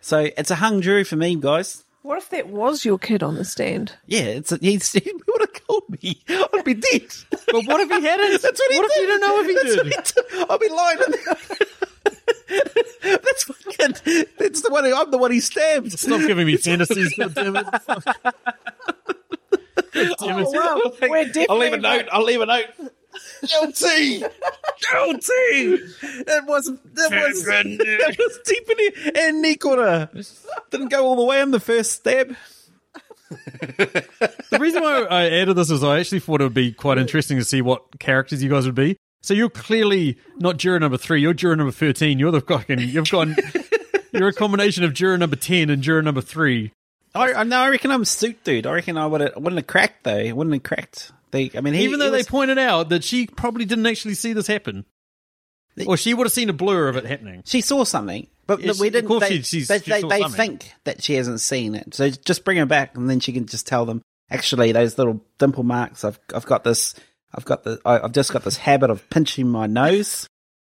[0.00, 1.82] So it's a hung jury for me, guys.
[2.02, 3.92] What if that was your kid on the stand?
[4.06, 6.22] Yeah, it's a, he's, he would have killed me.
[6.28, 7.06] I'd be dead.
[7.30, 8.32] But what if he hadn't?
[8.42, 9.00] That's what he What if did.
[9.00, 9.78] you don't know if he That's did?
[9.78, 9.92] what he
[10.38, 10.46] did.
[10.50, 10.98] I'll be lying.
[13.02, 13.94] That's fucking.
[14.38, 14.84] That's the one.
[14.92, 15.98] I'm the one he stabbed.
[15.98, 17.64] Stop giving me fantasies, goddammit.
[19.94, 20.92] Oh, wow.
[21.02, 22.08] We're definitely I'll leave a note.
[22.10, 22.66] I'll leave a note.
[23.46, 24.18] Guilty.
[24.18, 25.76] Guilty.
[26.26, 29.12] That was that was that was deep in here.
[29.14, 30.10] And Nikora
[30.70, 32.34] didn't go all the way on the first stab.
[33.30, 37.38] The reason why I added this is I actually thought it would be quite interesting
[37.38, 38.96] to see what characters you guys would be.
[39.22, 41.20] So you're clearly not juror number three.
[41.22, 42.18] You're juror number thirteen.
[42.18, 42.80] You're the fucking.
[42.80, 43.36] You've gone.
[44.12, 46.72] You're a combination of juror number ten and juror number three.
[47.14, 48.66] I, I no, I reckon I'm a suit dude.
[48.66, 50.34] I reckon I would have wouldn't have cracked though.
[50.34, 51.12] Wouldn't have cracked.
[51.30, 54.14] They, I mean, he, Even though he they pointed out that she probably didn't actually
[54.14, 54.84] see this happen,
[55.86, 57.42] or she would have seen a blur of it happening.
[57.44, 59.06] she saw something, but Yeah, we didn't.
[59.06, 61.94] Of course they she- she's- they, she they, they think that she hasn't seen it,
[61.94, 64.02] so just bring her back, and then she can just tell them.
[64.30, 66.02] Actually, those little dimple marks.
[66.04, 66.94] I've I've got this.
[67.34, 67.80] I've got the.
[67.84, 70.26] I, I've just got this habit of pinching my nose,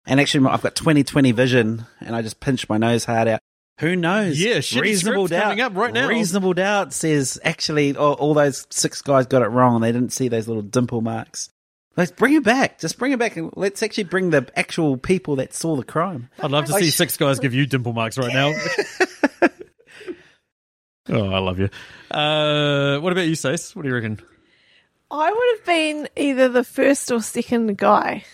[0.08, 3.40] and actually, I've got twenty twenty vision, and I just pinch my nose hard out.
[3.80, 4.42] Who knows?
[4.42, 5.50] Yeah, shitty reasonable script doubt.
[5.50, 6.08] coming up right now.
[6.08, 9.82] Reasonable doubt says actually all, all those six guys got it wrong.
[9.82, 11.50] They didn't see those little dimple marks.
[11.98, 12.80] Let's bring it back.
[12.80, 16.30] Just bring it back, and let's actually bring the actual people that saw the crime.
[16.40, 18.54] I'd love to see six guys give you dimple marks right now.
[21.10, 21.70] oh, I love you.
[22.12, 23.76] Uh, what about you, Stace?
[23.76, 24.20] What do you reckon?
[25.10, 28.26] I would have been either the first or second guy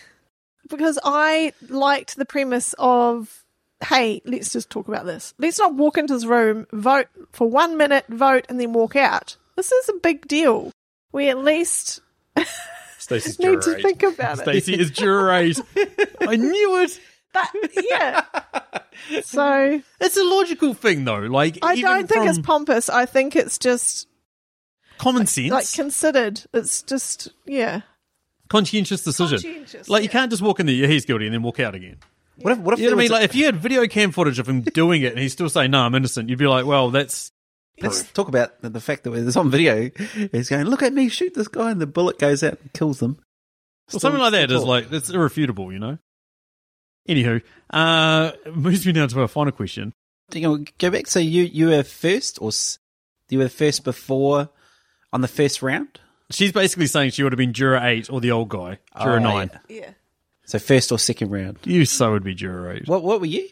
[0.68, 3.41] because I liked the premise of,
[3.82, 5.34] hey, let's just talk about this.
[5.38, 9.36] Let's not walk into this room, vote for one minute, vote, and then walk out.
[9.56, 10.70] This is a big deal.
[11.12, 12.00] We at least
[12.98, 14.42] Stacey's need to think about it.
[14.42, 15.32] Stacey is juror.
[16.20, 17.00] I knew it.
[17.32, 17.48] But,
[17.90, 18.24] yeah.
[19.22, 21.20] so It's a logical thing, though.
[21.20, 22.90] Like I don't think it's pompous.
[22.90, 24.06] I think it's just
[24.98, 26.42] common sense, like considered.
[26.52, 27.82] It's just, yeah.
[28.48, 29.38] conscientious decision.
[29.40, 31.74] Conscientious, like you can't just walk in there, yeah, he's guilty, and then walk out
[31.74, 31.96] again.
[32.36, 32.58] What if?
[32.58, 32.80] What if?
[32.80, 33.04] You know what I mean?
[33.04, 35.32] was a- Like if you had video cam footage of him doing it and he's
[35.32, 37.30] still saying, "No, I'm innocent," you'd be like, "Well, that's
[37.80, 39.90] Let's talk about the, the fact that it's on video.
[40.30, 43.00] He's going, look at me, shoot this guy, and the bullet goes out and kills
[43.00, 43.18] them.
[43.92, 45.98] Well, something like that is like it's irrefutable, you know.
[47.08, 49.92] Anywho, uh, moves me down to our final question.
[50.32, 51.08] You know, go back.
[51.08, 52.78] So you you were first, or s-
[53.28, 54.48] you were first before
[55.12, 55.98] on the first round.
[56.30, 59.18] She's basically saying she would have been Jura eight or the old guy, Jura Oh,
[59.18, 59.50] nine.
[59.68, 59.76] yeah.
[59.80, 59.90] Yeah.
[60.44, 61.58] So first or second round.
[61.64, 62.82] You so would be jury.
[62.86, 63.48] What what were you?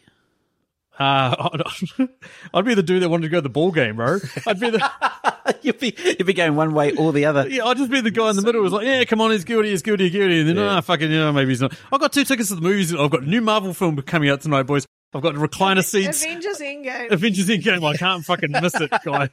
[0.99, 1.49] Uh,
[1.99, 2.09] I'd,
[2.53, 4.19] I'd be the dude that wanted to go to the ball game, bro.
[4.45, 7.47] I'd be the you'd be you'd be going one way or the other.
[7.49, 9.31] yeah, I'd just be the guy in the middle who was like, yeah, come on,
[9.31, 11.73] he's guilty, he's guilty, he's guilty, and then ah, fucking yeah, maybe he's not.
[11.91, 12.93] I've got two tickets to the movies.
[12.93, 14.85] I've got a new Marvel film coming out tonight, boys.
[15.13, 16.23] I've got recliner seats.
[16.23, 17.11] Avengers Endgame.
[17.11, 17.85] Avengers Endgame.
[17.85, 19.29] I can't fucking miss it, guys.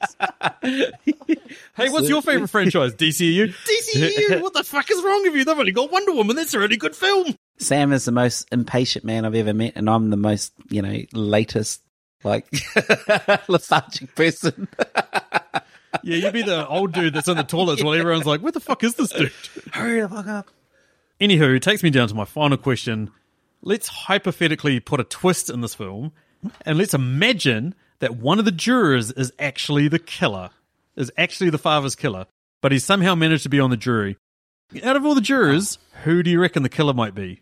[1.76, 2.94] hey, what's your favorite franchise?
[2.94, 3.54] DCU.
[3.54, 4.40] DCU.
[4.48, 5.44] What the fuck is wrong with you?
[5.44, 6.34] They've only got Wonder Woman.
[6.34, 7.36] That's a really good film.
[7.58, 11.00] Sam is the most impatient man I've ever met, and I'm the most you know
[11.12, 11.82] latest
[12.24, 12.46] like
[13.48, 14.68] lethargic person.
[16.02, 18.60] Yeah, you'd be the old dude that's in the toilets while everyone's like, "Where the
[18.60, 19.32] fuck is this dude?"
[19.72, 20.48] Hurry the fuck up!
[21.20, 23.10] Anywho, it takes me down to my final question.
[23.62, 26.12] Let's hypothetically put a twist in this film,
[26.62, 30.50] and let's imagine that one of the jurors is actually the killer,
[30.96, 32.26] is actually the father's killer,
[32.62, 34.16] but he's somehow managed to be on the jury.
[34.84, 37.40] Out of all the jurors, who do you reckon the killer might be?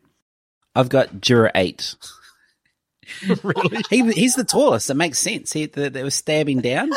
[0.75, 1.97] I've got Jura eight.
[3.43, 3.83] really?
[3.91, 4.91] He he's the tallest.
[4.91, 5.53] It makes sense.
[5.53, 6.91] He they, they were stabbing down.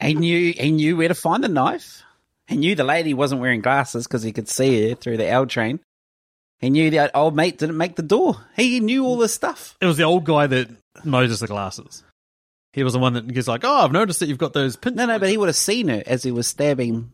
[0.00, 2.02] he knew he knew where to find the knife.
[2.46, 5.46] He knew the lady wasn't wearing glasses because he could see her through the L
[5.46, 5.80] train.
[6.64, 8.38] He knew that old mate didn't make the door.
[8.56, 9.76] He knew all this stuff.
[9.82, 10.70] It was the old guy that
[11.04, 12.02] noticed the glasses.
[12.72, 14.94] He was the one that gets like, "Oh, I've noticed that you've got those pin."
[14.94, 17.10] No, no, but he would have seen her as he was stabbing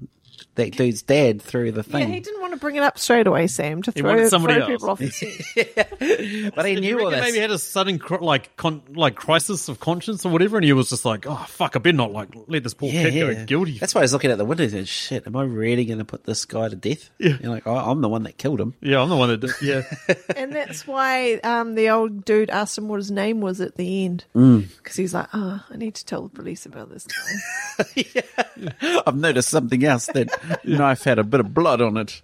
[0.57, 2.09] that dude's dad through the thing.
[2.09, 4.55] Yeah, he didn't want to bring it up straight away, Sam, to throw, wanted somebody
[4.55, 4.71] throw else.
[4.71, 5.11] people off the
[6.45, 6.55] scent.
[6.55, 7.29] but he knew all reckon this.
[7.29, 10.65] maybe he had a sudden cr- like con- like crisis of conscience or whatever, and
[10.65, 13.45] he was just like, "Oh fuck, I better not like let this poor kid go
[13.45, 15.85] guilty." That's why I was looking at the window and said, shit, am I really
[15.85, 17.11] going to put this guy to death?
[17.19, 17.37] Yeah.
[17.41, 18.75] You're like, oh, I'm the one that killed him.
[18.81, 19.51] yeah, I'm the one that did.
[19.63, 19.83] Yeah,
[20.37, 24.05] and that's why um, the old dude asked him what his name was at the
[24.05, 24.25] end.
[24.35, 24.69] Mm.
[24.77, 28.23] Because he's like, oh, I need to tell the police about this guy.
[29.07, 30.07] I've noticed something else.
[30.07, 30.31] That
[30.65, 32.21] knife had a bit of blood on it.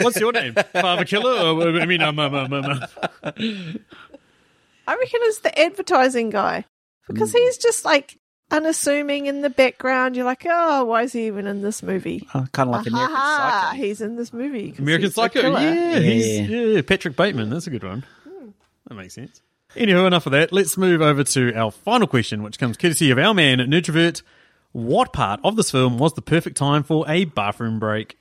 [0.00, 0.54] what's your name?
[0.72, 1.80] Father Killer?
[1.80, 2.82] I mean, um, um, um, um, um.
[3.22, 6.64] I reckon it's the advertising guy.
[7.08, 7.36] Because Mm.
[7.38, 8.18] he's just like
[8.50, 10.14] unassuming in the background.
[10.16, 12.26] You're like, oh, why is he even in this movie?
[12.34, 13.82] Oh, kind of like American Aha, Psycho.
[13.82, 14.74] he's in this movie.
[14.78, 15.40] American he's Psycho.
[15.40, 15.60] killer.
[15.60, 16.58] Yeah, he's, Yeah.
[16.60, 17.50] yeah, Patrick Bateman.
[17.50, 18.04] That's a good one.
[18.88, 19.42] That makes sense.
[19.76, 20.50] Anywho, enough of that.
[20.52, 24.22] Let's move over to our final question, which comes courtesy of our man Nerdtrovert.
[24.78, 28.16] What part of this film was the perfect time for a bathroom break?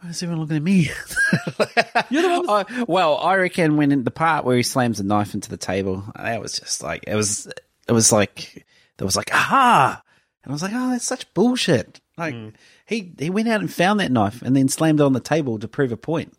[0.00, 0.90] Why is everyone looking at me?
[2.10, 2.48] You're the one.
[2.68, 5.56] I, well, I reckon when in the part where he slams the knife into the
[5.56, 7.46] table, that was just like it was.
[7.88, 8.64] It was like
[8.96, 10.02] there was like aha,
[10.44, 12.00] and I was like, oh, that's such bullshit.
[12.16, 12.34] Like
[12.86, 15.58] he he went out and found that knife and then slammed it on the table
[15.58, 16.32] to prove a point.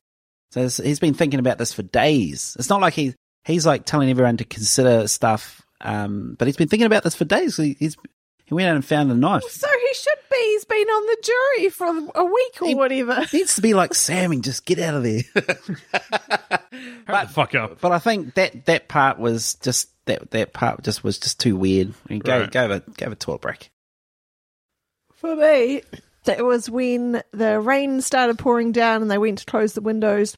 [0.52, 2.56] So it's- he's been thinking about this for days.
[2.60, 3.14] It's not like he
[3.46, 7.26] he's like telling everyone to consider stuff, um, but he's been thinking about this for
[7.26, 7.58] days.
[7.58, 7.96] He, he's
[8.46, 9.44] he went out and found the knife.
[9.50, 10.36] So he should be.
[10.52, 13.26] He's been on the jury for a week or He- whatever.
[13.34, 15.22] needs to be like Sammy, just get out of there.
[17.08, 17.80] Hurry the fuck up.
[17.82, 21.56] But I think that that part was just that that part just was just too
[21.56, 21.90] weird.
[22.10, 22.52] I mean, go Right.
[22.52, 23.70] go have a go have a toilet break.
[25.16, 25.84] For me,
[26.26, 30.36] that was when the rain started pouring down and they went to close the windows.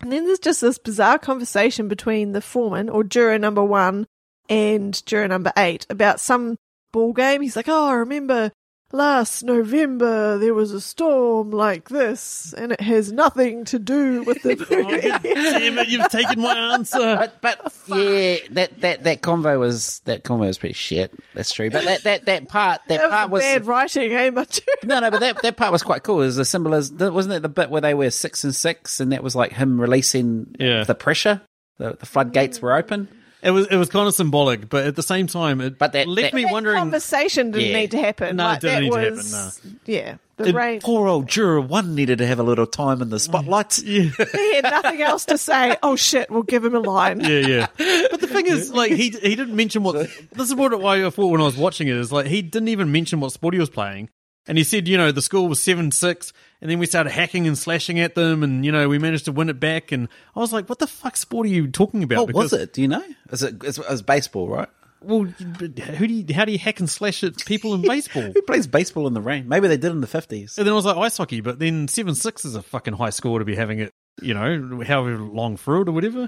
[0.00, 4.06] And then there's just this bizarre conversation between the foreman or juror number one
[4.48, 6.56] and juror number eight about some
[6.92, 7.40] ball game.
[7.42, 8.52] He's like, Oh, I remember
[8.94, 14.42] last November there was a storm like this and it has nothing to do with
[14.42, 14.54] the
[15.22, 16.98] Damn it, you've taken my answer.
[17.40, 21.10] But but yeah, that that that convo was that convo was pretty shit.
[21.34, 21.70] That's true.
[21.70, 24.60] But that that that part that, That part was was bad writing, eh, Matiu?
[24.84, 25.10] no no.
[25.10, 26.20] But that that part was quite cool.
[26.20, 29.00] It was a symbol as wasn't it the bit where they were six and six,
[29.00, 30.84] and that was like him releasing Yeah.
[30.84, 31.40] the pressure.
[31.78, 33.08] The, the floodgates were open.
[33.42, 36.06] It was it was kind of symbolic, but at the same time, it But that-
[36.06, 36.78] left that- me That wondering.
[36.78, 37.76] conversation didn't Yeah.
[37.76, 38.36] need to happen.
[38.36, 40.80] No, it like, didn't that need to was, happen, Yeah, the And rain.
[40.80, 43.78] poor old juror one needed to have a little time in the spotlight.
[43.84, 44.10] Yeah.
[44.32, 45.76] he had nothing else to say.
[45.82, 47.18] Oh shit, we'll give him a line.
[47.20, 47.66] Yeah, yeah.
[48.12, 49.94] But the thing is, like, he he didn't mention what.
[49.96, 52.68] This is what why I thought when I was watching it is like he didn't
[52.68, 54.08] even mention what sport he was playing,
[54.46, 57.46] and he said, you know, the score was seven six, and then we started hacking
[57.46, 60.40] and slashing at them, and you know, we managed to win it back, and I
[60.40, 62.26] was like, what the fuck sport are you talking about?
[62.26, 62.72] What was it?
[62.72, 63.04] Do you know?
[63.30, 64.68] Is it, was baseball, right?
[65.04, 68.22] Well, who do you, how do you hack and slash at people in baseball?
[68.22, 69.48] Who plays baseball in the rain?
[69.48, 70.58] Maybe they did in the fifties.
[70.58, 73.10] And then I was like ice hockey, but then seven six is a fucking high
[73.10, 73.90] score to be having it,
[74.20, 76.20] you know, however long through it or whatever.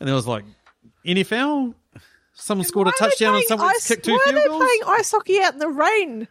[0.00, 0.44] And then I was like,
[1.06, 1.74] NFL,
[2.34, 4.34] someone scored a Why are they touchdown and someone ice- kicked two field goals?
[4.34, 6.28] Why are they playing ice hockey out in the rain?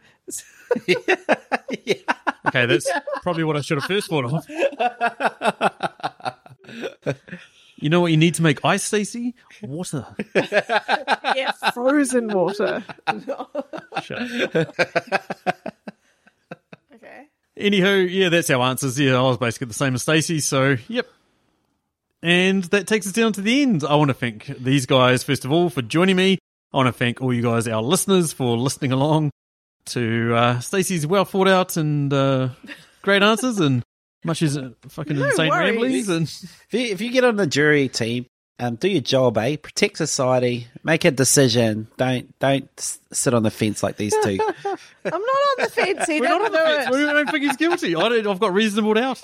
[2.46, 2.90] Okay, that's
[3.22, 4.46] probably what I should have first thought of.
[7.76, 9.34] You know what you need to make ice, Stacey?
[9.60, 10.06] Water.
[10.34, 12.82] yeah, frozen water.
[14.02, 14.74] Shut up.
[16.94, 17.26] Okay.
[17.58, 18.98] Anywho, yeah, that's our answers.
[18.98, 21.06] Yeah, I was basically the same as Stacey, so yep.
[22.22, 23.84] And that takes us down to the end.
[23.84, 26.38] I want to thank these guys, first of all, for joining me.
[26.72, 29.30] I want to thank all you guys, our listeners, for listening along
[29.86, 32.48] to uh, Stacey's well thought out and uh,
[33.02, 33.82] great answers and
[34.24, 35.70] much as uh, fucking No insane worries.
[35.70, 36.08] ramblings.
[36.08, 38.26] And If you, if you get on the jury team,
[38.60, 39.56] um, do your job, eh?
[39.56, 40.68] Protect society.
[40.84, 41.88] Make a decision.
[41.96, 42.68] Don't don't
[43.12, 44.38] sit on the fence like these two.
[44.64, 46.06] I'm not on the fence.
[46.06, 46.86] He we're not on the do fence.
[46.86, 46.92] it.
[46.92, 47.96] We don't think he's guilty.
[47.96, 49.20] I don't, I've got reasonable doubt.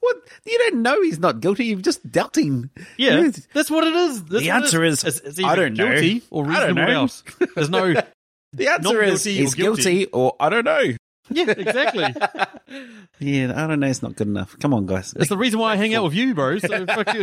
[0.00, 0.16] what?
[0.46, 1.66] You don't know he's not guilty.
[1.66, 2.70] You're just doubting.
[2.96, 4.24] Yeah, that's what it is.
[4.24, 5.84] That's The answer is, It's, it's I don't know.
[6.30, 6.86] or I don't reasonable know.
[6.86, 7.22] doubt.
[7.54, 7.94] There's no.
[8.52, 9.82] The answer Not is guilty or he's guilty.
[9.82, 10.82] guilty or I don't know.
[11.30, 12.14] Yeah, exactly.
[13.18, 13.86] Yeah, I don't know.
[13.86, 14.58] It's not good enough.
[14.58, 15.12] Come on, guys.
[15.12, 16.58] That's the reason why I hang out with you, bro.
[16.58, 17.22] So fuck you.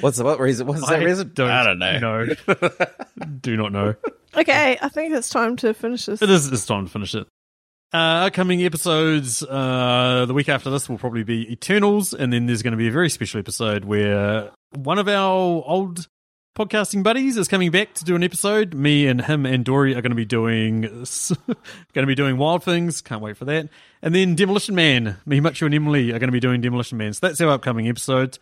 [0.00, 0.66] What's the what reason?
[0.66, 1.30] What's that reason?
[1.34, 1.98] Don't I don't know.
[1.98, 2.26] No,
[3.40, 3.94] do not know.
[4.36, 6.20] Okay, I think it's time to finish this.
[6.22, 6.50] It is.
[6.50, 7.26] It's time to finish it.
[7.92, 9.42] Uh, upcoming episodes.
[9.42, 12.88] Uh, the week after this will probably be Eternals, and then there's going to be
[12.88, 16.06] a very special episode where one of our old
[16.58, 18.74] podcasting buddies is coming back to do an episode.
[18.74, 21.04] Me and him and Dory are going to be doing going
[21.94, 23.00] to be doing Wild Things.
[23.00, 23.68] Can't wait for that.
[24.02, 25.18] And then Demolition Man.
[25.24, 27.12] Me, Mitchell, and Emily are going to be doing Demolition Man.
[27.12, 28.40] So that's our upcoming episodes.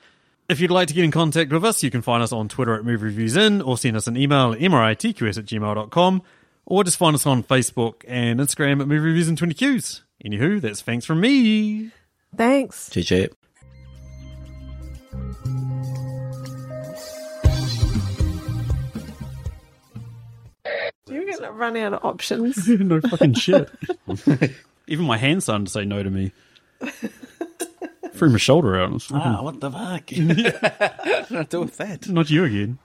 [0.49, 2.75] If you'd like to get in contact with us, you can find us on Twitter
[2.75, 6.23] at Movie Reviews In or send us an email at mritqs at gmail.com
[6.65, 10.01] or just find us on Facebook and Instagram at Movie Reviews in 20Qs.
[10.25, 11.91] Anywho, that's thanks from me.
[12.35, 12.89] Thanks.
[12.89, 13.31] GG.
[21.09, 22.67] You're going to run out of options.
[22.69, 23.71] no fucking shit.
[24.89, 26.33] Even my hand started to say no to me.
[28.13, 28.93] Threw my shoulder out.
[28.95, 30.11] It fucking- Ah, what the fuck?
[30.11, 32.09] what do I do with that?
[32.09, 32.79] Not you again.